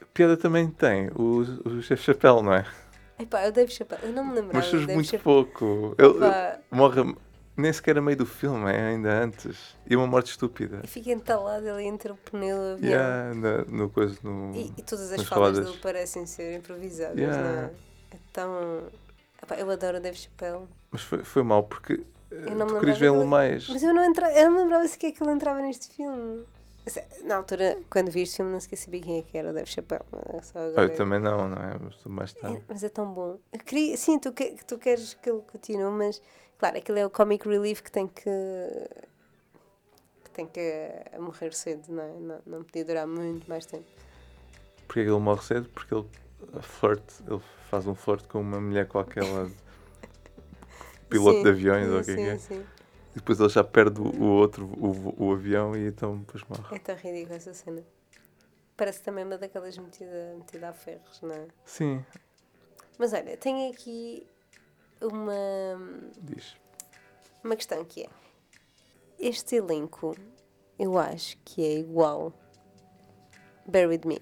[0.00, 2.64] A piada também tem o, o Chef Chapéu, não é?
[3.18, 5.22] Epá, o Dave Chappelle, eu não me lembrava Mas surge Dave muito Chappelle.
[5.22, 5.94] pouco.
[5.98, 7.14] Ele Epá, morre
[7.54, 9.76] nem sequer a meio do filme, é ainda antes.
[9.86, 10.80] E uma morte estúpida.
[10.82, 12.86] e fica entalado ali entre o pneu e.
[12.86, 17.42] Yeah, na, no coisa, no, E, e todas as falas dele parecem ser improvisadas, Yeah.
[17.42, 17.64] não é?
[18.10, 18.84] É tão.
[19.42, 20.66] Epá, eu adoro o Dave Chappelle.
[20.90, 23.68] Mas foi, foi mal porque eh, Eu não me tu querias vê-lo mais.
[23.68, 24.32] Mas eu não, entra...
[24.32, 26.42] eu não me lembrava sequer que ele entrava neste filme.
[27.24, 29.68] Na altura, quando vi este filme, não sequer sabia quem é que era o Dave
[29.70, 30.04] Chappelle.
[30.76, 31.78] é Eu também não, não é?
[32.06, 32.34] Mas.
[32.42, 33.38] É, mas é tão bom.
[33.52, 36.20] Eu queria, sim, tu, que, tu queres que ele continue, mas
[36.58, 38.22] claro, aquele é o comic relief que tem que.
[40.24, 42.12] que tem que eh, morrer cedo, não é?
[42.20, 43.86] Não, não podia durar muito mais tempo.
[44.86, 45.68] Porque é que ele morre cedo?
[45.70, 46.06] Porque ele
[46.52, 49.48] a flirt, ele faz um flirt com uma mulher qualquer lá,
[51.08, 52.38] piloto Sim, de aviões ou o que é que sim, é.
[52.38, 52.66] sim.
[53.14, 56.76] E depois ele já perde o, outro, o, o avião e então depois morre.
[56.76, 57.82] É tão ridícula essa cena.
[58.76, 61.46] Parece também uma daquelas metida, metida a ferros, não é?
[61.64, 62.04] Sim,
[62.98, 64.26] Mas olha, tenho aqui
[65.00, 65.32] uma,
[66.20, 66.56] diz.
[67.44, 68.08] uma questão que é:
[69.18, 70.16] este elenco,
[70.76, 72.32] eu acho que é igual.
[73.66, 74.20] Bear with me.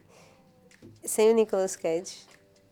[1.03, 2.27] Sem o Nicolas Cage,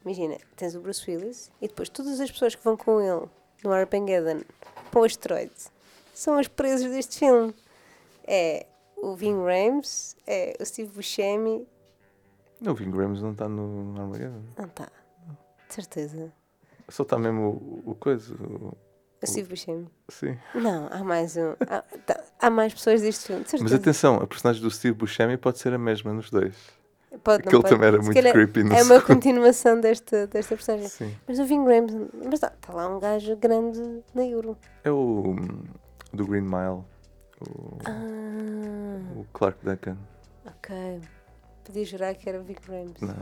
[0.05, 3.29] imagina, tens o Bruce Willis e depois todas as pessoas que vão com ele
[3.65, 4.43] no Armageddon
[4.91, 5.71] para o asteroide
[6.23, 7.55] são os presos deste filme.
[8.27, 8.67] É
[8.97, 11.67] o Ving Rhames, é o Steve Buscemi.
[12.67, 14.43] O Ving Rhames não está no no Armageddon.
[14.59, 14.89] Não está,
[15.69, 16.33] de certeza.
[16.89, 18.35] Só está mesmo o, o coisa.
[18.35, 18.77] o-
[19.23, 19.87] O Steve Buscemi.
[20.09, 20.37] sim.
[20.55, 21.53] Não, há mais um.
[21.69, 23.77] Há, tá- há mais pessoas deste filme, de Mas certeza.
[23.77, 26.55] atenção, a personagem do Steve Buscemi pode ser a mesma nos dois.
[27.25, 29.07] Pode, não Aquele também era Se muito creepy no É uma segundo.
[29.07, 30.89] continuação desta, desta personagem.
[30.89, 31.15] Sim.
[31.27, 33.81] Mas o Ving Rhames, mas está tá lá um gajo grande
[34.15, 34.57] na Euro.
[34.85, 35.35] É o
[36.13, 36.85] do Green Mile.
[37.41, 39.97] O, Ah, o Clark Duncan.
[40.47, 41.01] ok.
[41.65, 43.01] Podia jurar que era o Ving Rhames.
[43.01, 43.15] Não,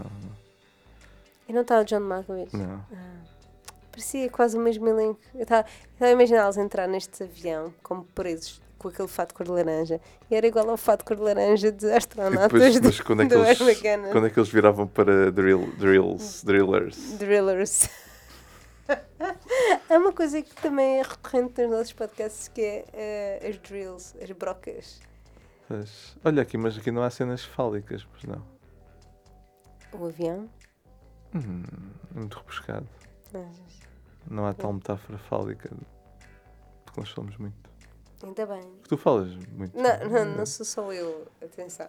[1.49, 2.57] E não está o John Malkovich?
[2.57, 2.85] não.
[3.91, 5.19] Parecia quase o mesmo elenco.
[5.35, 5.67] Eu estava
[6.01, 10.01] a imaginá-los entrar neste avião como presos com aquele fato cor de laranja.
[10.31, 13.23] E era igual ao fato cor de laranja de E astronautas depois, do, mas quando
[13.23, 17.19] é, que eles, quando é que eles viravam para drill, drills, drillers?
[17.19, 17.89] Drillers.
[19.91, 24.17] Há uma coisa que também é recorrente nos nossos podcasts que é eh, as drills,
[24.23, 25.01] as brocas.
[25.67, 28.43] Pois, olha aqui, mas aqui não há cenas fálicas, pois não.
[29.93, 30.49] O avião?
[31.35, 31.63] Hum,
[32.15, 32.89] muito rebuscado.
[33.33, 33.47] Mas,
[34.31, 37.57] Não há tal metáfora fálica de que nós falamos muito.
[38.23, 38.73] ainda bem.
[38.89, 41.89] Tu falas muito Não, não, não sou só eu, atenção.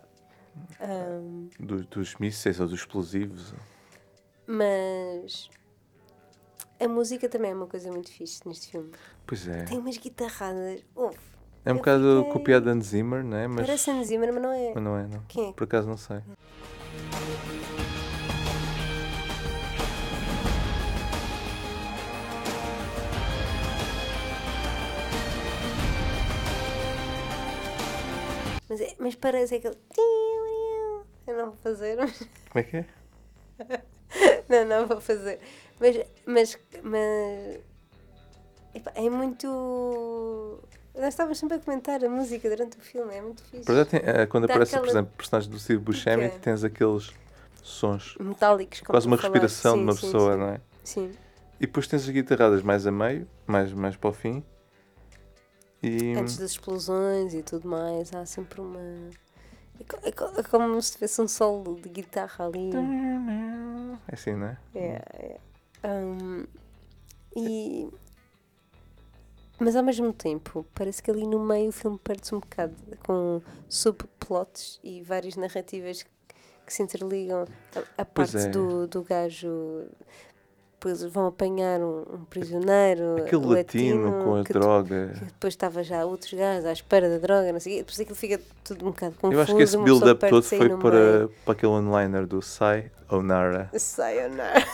[0.82, 3.54] Ahm, dos, dos mísseis ou dos explosivos.
[4.46, 5.50] mas
[6.80, 8.92] a música também é uma coisa muito fixe neste filme.
[9.26, 9.64] Pois é.
[9.64, 10.84] Tem umas guitarradas.
[10.96, 11.18] Uf,
[11.66, 13.48] É um bocado fiquei- copiado de Hans Zimmer, não é?
[13.48, 14.72] Mas, parece Hans Zimmer, mas não é.
[14.74, 15.24] mas não é, não.
[15.28, 15.54] Quem é?
[15.54, 16.22] Por acaso não sei.
[28.70, 29.76] Mas, é- mas parece aquele.
[31.28, 32.18] Eu não vou fazer, mas.
[32.20, 32.86] Como é que é?
[34.50, 35.40] Não, não vou fazer.
[35.80, 35.98] Mas.
[36.26, 36.60] Mas.
[36.84, 37.60] mas
[38.74, 40.60] epá, é muito.
[40.96, 43.64] Nós estávamos sempre a comentar a música durante o filme, é muito fixe.
[43.66, 46.40] Por tem- eh, quando Dá aparece, por aquela exemplo, o personagem do Steve Buscemi, pica.
[46.40, 47.12] tens aqueles
[47.64, 50.40] sons, Metálicos, quase uma respiração de Sim, uma sim, pessoa, sim.
[50.40, 50.62] não é?
[50.84, 51.12] Sim.
[51.60, 54.44] E depois tens as guitarradas mais a meio, mais, mais para o fim.
[55.82, 58.80] E Antes das explosões e tudo mais, há sempre uma.
[59.80, 62.72] É, é é como se tivesse um solo de guitarra ali.
[64.08, 64.58] é assim, não é?
[64.76, 65.40] É,
[65.84, 65.90] é.
[65.90, 66.46] Um,
[67.36, 67.90] e...
[69.60, 72.76] Mas ao mesmo tempo, parece que ali no meio o filme perde-se um bocado
[73.06, 76.06] com subplots e várias narrativas
[76.66, 77.46] que se interligam.
[77.76, 78.48] A, a parte é.
[78.48, 79.88] do, do gajo.
[80.80, 83.18] Depois vão apanhar um, um prisioneiro.
[83.18, 85.12] Aquele latino, com a que droga.
[85.14, 87.80] que depois estava já outros gajos à espera da droga, não sei.
[87.80, 89.34] Depois aquilo fica tudo um bocado confuso.
[89.34, 91.34] Eu acho que esse build-up todo foi para, meio.
[91.44, 93.70] para aquele one-liner do Sai Onara.
[93.78, 94.66] Sayonara.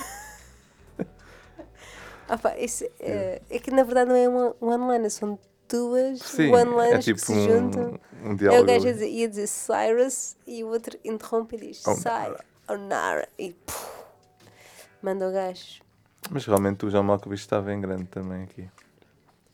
[2.28, 5.38] Ah, pá, isso é, é que na verdade não é uma one-liner, são
[5.70, 8.00] duas Sim, é one-liners tipo que se juntam.
[8.24, 8.64] um, um É diálogo.
[8.64, 12.44] o gajo a dizer, ia dizer Cyrus e o outro interrompe e diz Onara.
[12.68, 13.28] Sayonara.
[13.38, 13.88] E puf,
[15.04, 15.85] manda o gajo.
[16.30, 18.70] Mas realmente o John Malkovich estava em grande também aqui.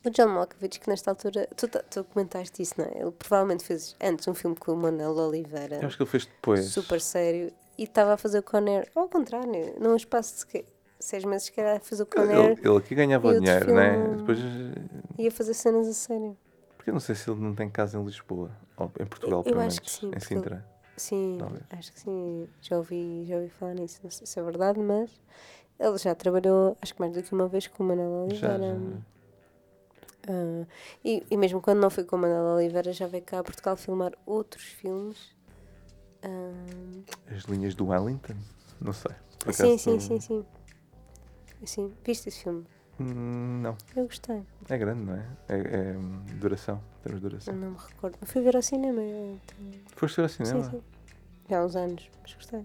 [0.06, 3.02] O John Malkovich, que nesta altura, tu, tu comentaste isso, não é?
[3.02, 5.76] Ele provavelmente fez antes um filme com o Manuel Oliveira.
[5.82, 6.66] Eu acho que ele fez depois.
[6.66, 10.66] super sério e estava a fazer o Conner ao contrário, num espaço de
[11.00, 13.98] seis meses que era a fazer o Conner Ele, ele aqui ganhava o dinheiro, né?
[14.02, 14.40] filme- Depois.
[15.20, 16.38] ia fazer cenas a sério.
[16.78, 18.50] Porque eu não sei se ele não tem casa em Lisboa.
[18.78, 19.80] Ou em Portugal, Eu pelo acho menos.
[19.80, 20.66] que sim, Em Sintra.
[20.98, 21.64] Sim, Talvez.
[21.72, 25.10] acho que sim, já ouvi, já ouvi falar nisso, não sei se é verdade, mas
[25.82, 28.80] ele já trabalhou, acho que mais do que uma vez com o Manuel Já, Oliveira.
[28.80, 30.32] já.
[30.34, 30.68] Ah,
[31.04, 33.76] e, e mesmo quando não foi com o Manuel Oliveira, já veio cá a Portugal
[33.76, 35.36] filmar outros filmes.
[36.24, 37.04] Ah,
[37.36, 38.36] As linhas do Wellington?
[38.80, 39.12] Não sei.
[39.52, 40.46] Sim, sim, não- sim, sim.
[41.66, 42.66] Sim, viste esse filme?
[43.00, 43.76] Hum, Não.
[43.96, 44.44] Eu gostei.
[44.70, 45.26] É grande, não é?
[45.50, 46.82] É, é, hum, duração.
[47.04, 47.56] Temos duração.
[47.56, 48.18] Não me recordo.
[48.22, 49.02] Não fui ver ao cinema.
[49.96, 50.64] Foste ver ao cinema?
[50.64, 50.84] Sim, sim.
[51.50, 52.64] Já há uns anos, mas gostei.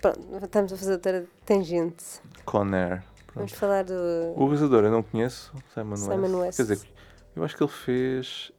[0.00, 2.04] Pronto, estamos a fazer outra tangente.
[2.44, 3.02] Con Air.
[3.34, 3.94] Vamos falar do.
[4.34, 5.52] O realizador eu não conheço.
[5.74, 6.40] Simon, Simon West.
[6.40, 6.56] West.
[6.56, 6.88] Quer dizer,
[7.36, 8.52] eu acho que ele fez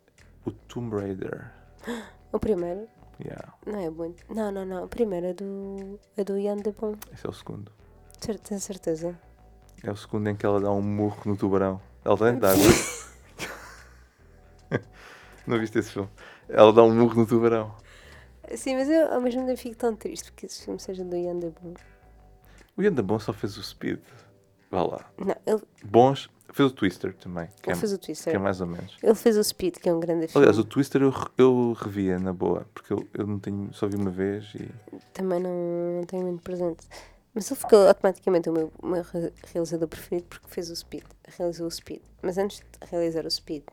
[0.45, 1.51] o Tomb Raider.
[2.33, 2.87] O primeiro.
[3.19, 3.53] Yeah.
[3.65, 4.23] Não é muito.
[4.33, 4.85] Não, não, não.
[4.85, 5.99] O primeiro é do.
[6.15, 6.95] É do Ian de Bom.
[7.13, 7.69] Esse é o segundo.
[8.21, 9.19] Tenho certeza.
[9.83, 11.81] É o segundo em que ela dá um murro no tubarão.
[12.05, 12.63] Ela está dentro d'água.
[15.45, 16.09] não viste esse filme?
[16.47, 17.75] Ela dá um murro no tubarão.
[18.55, 21.39] Sim, mas eu ao mesmo tempo fico tão triste porque esse filme seja do Ian
[21.39, 21.73] de Bom.
[22.77, 23.99] O Ian da Bom só fez o Speed.
[24.69, 25.11] Vá lá.
[25.17, 26.29] Não, ele, Bons.
[26.53, 27.47] Fez o Twister também.
[27.61, 28.35] Que, ele é, fez o que Twister.
[28.35, 28.97] é mais ou menos.
[29.01, 30.45] Ele fez o Speed, que é um grande filme.
[30.45, 32.67] Aliás, o Twister eu, eu revia na boa.
[32.73, 33.73] Porque eu, eu não tenho.
[33.73, 34.69] Só vi uma vez e.
[35.13, 35.49] Também não,
[35.99, 36.85] não tenho muito presente.
[37.33, 41.03] Mas ele ficou automaticamente o meu, o meu re- realizador preferido porque fez o Speed.
[41.37, 42.01] Realizou o Speed.
[42.21, 43.63] Mas antes de realizar o Speed,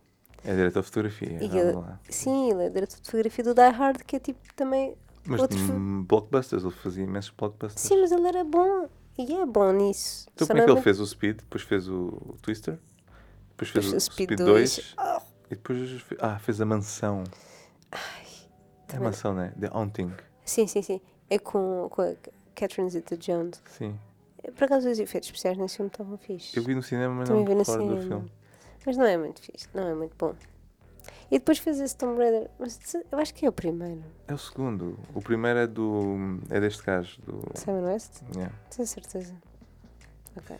[0.45, 1.33] É direito à fotografia.
[1.43, 2.01] E vamos ele- lá.
[2.09, 4.97] Sim, ele é diretor de fotografia do Die Hard, que é tipo também.
[5.27, 6.05] Mas outro de filme.
[6.05, 7.81] blockbusters, ele fazia imensos blockbusters.
[7.87, 8.89] Sim, mas ele era bom.
[9.19, 10.27] E é bom nisso.
[10.33, 11.39] Então Só como é que ele fez o Speed?
[11.39, 12.79] Depois fez o Twister?
[13.51, 14.95] Depois fez Depois o Speed Speed 2.
[14.97, 14.97] 2?
[15.47, 17.25] E depois ah, fez a mansão.
[18.93, 19.53] é a mansão, né?
[19.59, 20.13] The Haunting.
[20.45, 21.01] Sim, sim, sim.
[21.29, 22.15] É com, com a
[22.55, 23.61] Catherine Zeta-Jones.
[23.67, 23.99] Sim.
[24.43, 26.57] É, Por acaso os efeitos especiais nesse filme estavam fixe.
[26.57, 28.33] Eu vi no cinema, mas Também não me recordo do filme.
[28.89, 30.35] Mas não é muito fixe, não é muito bom.
[31.31, 32.49] E depois fez esse Tomb Raider.
[32.59, 32.81] Mas
[33.13, 34.03] eu acho que é o primeiro.
[34.27, 34.99] É o segundo.
[35.15, 36.41] O primeiro é do.
[36.49, 37.21] é deste gajo.
[37.21, 38.23] Do, Simon West?
[38.35, 38.51] yeah.
[38.75, 39.35] Tenho certeza.
[40.35, 40.57] Ok.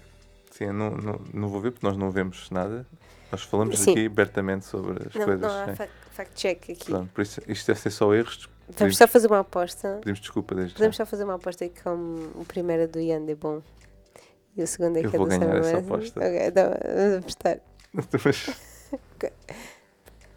[0.51, 2.87] Sim, eu não, não, não vou ver porque nós não vemos nada.
[3.33, 3.93] Nós falamos Sim.
[3.93, 5.41] aqui abertamente sobre as Não, coisas.
[5.41, 5.75] não há
[6.11, 6.85] fact-check aqui.
[6.85, 8.45] Pronto, por isso isto deve ser só erros.
[8.67, 9.97] Vamos Pedimos, só fazer uma aposta.
[10.01, 11.07] pedimos desculpa desde Podemos já.
[11.07, 13.63] só fazer uma aposta aí como o primeiro é do Ian de Bom
[14.55, 15.87] e o segundo é Eu que é vou do ganhar Simon essa West.
[15.89, 16.21] aposta.
[16.21, 16.65] Ok, então
[16.97, 17.61] vamos apostar.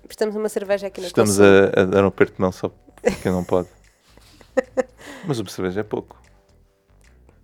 [0.06, 2.70] Prestamos uma cerveja aqui na estamos a, a dar um aperto de mão só
[3.02, 3.70] porque não pode.
[5.26, 6.22] Mas o cerveja é pouco.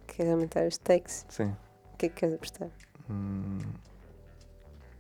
[0.08, 1.26] Queres aumentar os takes?
[1.30, 1.56] Sim.
[1.94, 2.70] O que é que queres apostar?
[3.10, 3.60] Hum,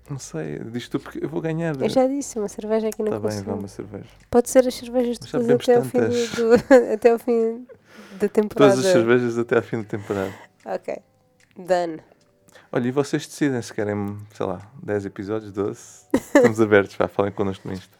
[0.09, 1.79] não sei, diz tu porque eu vou ganhar.
[1.81, 4.09] Eu já disse, uma cerveja aqui no Está bem, vá uma cerveja.
[4.29, 7.67] Pode ser as cervejas todas até ao, fim do, até ao fim
[8.19, 8.71] da temporada.
[8.73, 10.33] Todas as cervejas até à fim da temporada.
[10.65, 10.97] Ok.
[11.57, 11.99] Done.
[12.71, 15.79] Olha, e vocês decidem se querem, sei lá, 10 episódios, 12.
[16.13, 17.97] Estamos abertos, vá, falem connosco no Insta.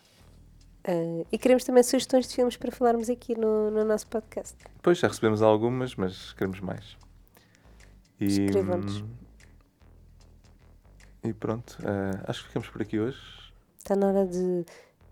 [0.83, 4.55] Ah, e queremos também sugestões de filmes para falarmos aqui no, no nosso podcast.
[4.75, 6.97] Depois já recebemos algumas, mas queremos mais.
[8.19, 9.03] E, Escrevam-nos.
[11.23, 13.19] e pronto, eh, acho que ficamos por aqui hoje.
[13.77, 14.65] Está na hora de.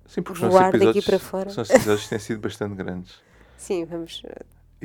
[0.08, 1.50] Sim, porque Voar daqui para fora.
[1.50, 3.22] os nossos episódios têm sido bastante grandes.
[3.58, 4.22] Sim, vamos.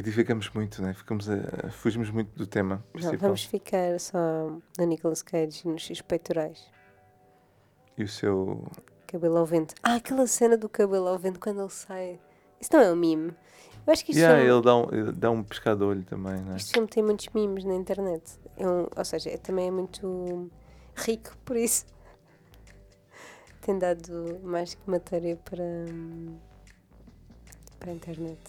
[0.00, 0.94] E divagamos muito, né?
[0.94, 4.18] Ficamos a, fugimos muito do tema Não, vamos ficar só
[4.78, 6.70] no Nicolas Cage nos seus peitorais.
[7.98, 8.66] E o seu.
[9.06, 9.74] Cabelo ao vento.
[9.82, 12.18] Ah, aquela cena do cabelo ao vento quando ele sai.
[12.58, 13.34] Isso não é um mime.
[13.86, 16.40] Eu acho que isto, Yeah, filme, ele dá um, ele dá um pescado olho também,
[16.40, 16.56] né?
[16.56, 18.22] este filme tem muitos memes na internet.
[18.56, 20.50] É um- ou seja, é, também é muito
[20.96, 21.84] rico por isso.
[23.60, 26.38] Tem dado mais que matéria para, hum,
[27.78, 28.40] para a internet.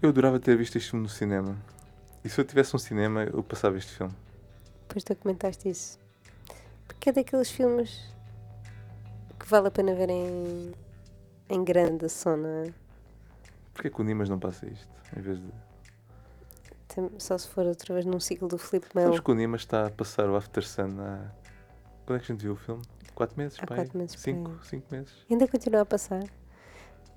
[0.00, 1.56] Eu adorava ter visto este filme no cinema.
[2.24, 4.14] E se eu tivesse um cinema, eu passava este filme.
[4.86, 5.98] Depois tu comentaste isso.
[6.86, 8.14] Porque é daqueles filmes
[9.38, 10.72] que vale a pena ver em,
[11.48, 12.72] em grande som, não é?
[13.74, 14.88] Porquê que o Nimas não passa isto?
[15.16, 15.52] Em vez de.
[17.18, 19.08] Só se for outra vez num ciclo do Filipe Melo.
[19.08, 21.30] Sabes que o Nimas está a passar o After Sun há.
[22.06, 22.82] Quando é que a gente viu o filme?
[23.14, 23.58] Quatro meses?
[23.60, 23.78] Há pai?
[23.78, 24.64] quatro meses, Cinco?
[24.64, 25.12] Cinco meses?
[25.28, 26.22] Ainda continua a passar.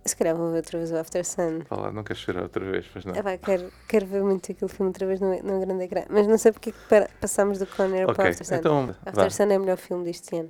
[0.03, 1.59] Se calhar vou ver outra vez o After Sun.
[1.69, 3.13] Vá lá, não queres chorar outra vez, mas não.
[3.15, 6.03] Ah, pá, quero, quero ver muito aquele filme outra vez no, no grande ecrã.
[6.09, 8.55] Mas não sei porque é que para- passámos do Conner para o After Sun.
[8.55, 8.95] então vá.
[9.05, 10.49] After Sun é o melhor filme deste ano.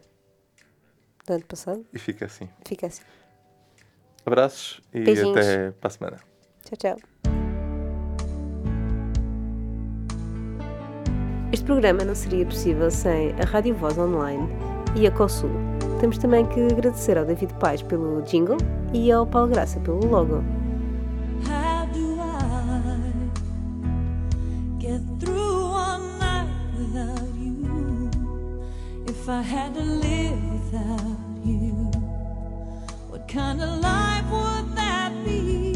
[1.28, 1.86] Do ano passado.
[1.94, 2.48] E fica assim.
[2.66, 3.02] Fica assim.
[4.26, 5.38] Abraços e Beijinhos.
[5.38, 6.18] até para a semana.
[6.64, 6.98] Tchau, tchau.
[11.52, 14.48] Este programa não seria possível sem a Rádio Voz Online
[14.96, 15.50] e a COSUL.
[16.02, 18.58] Temos também que agradecer ao David Pais pelo jingle
[18.92, 20.44] e ao Paulo Graça pelo logo.
[33.28, 35.71] Kind of life would that be?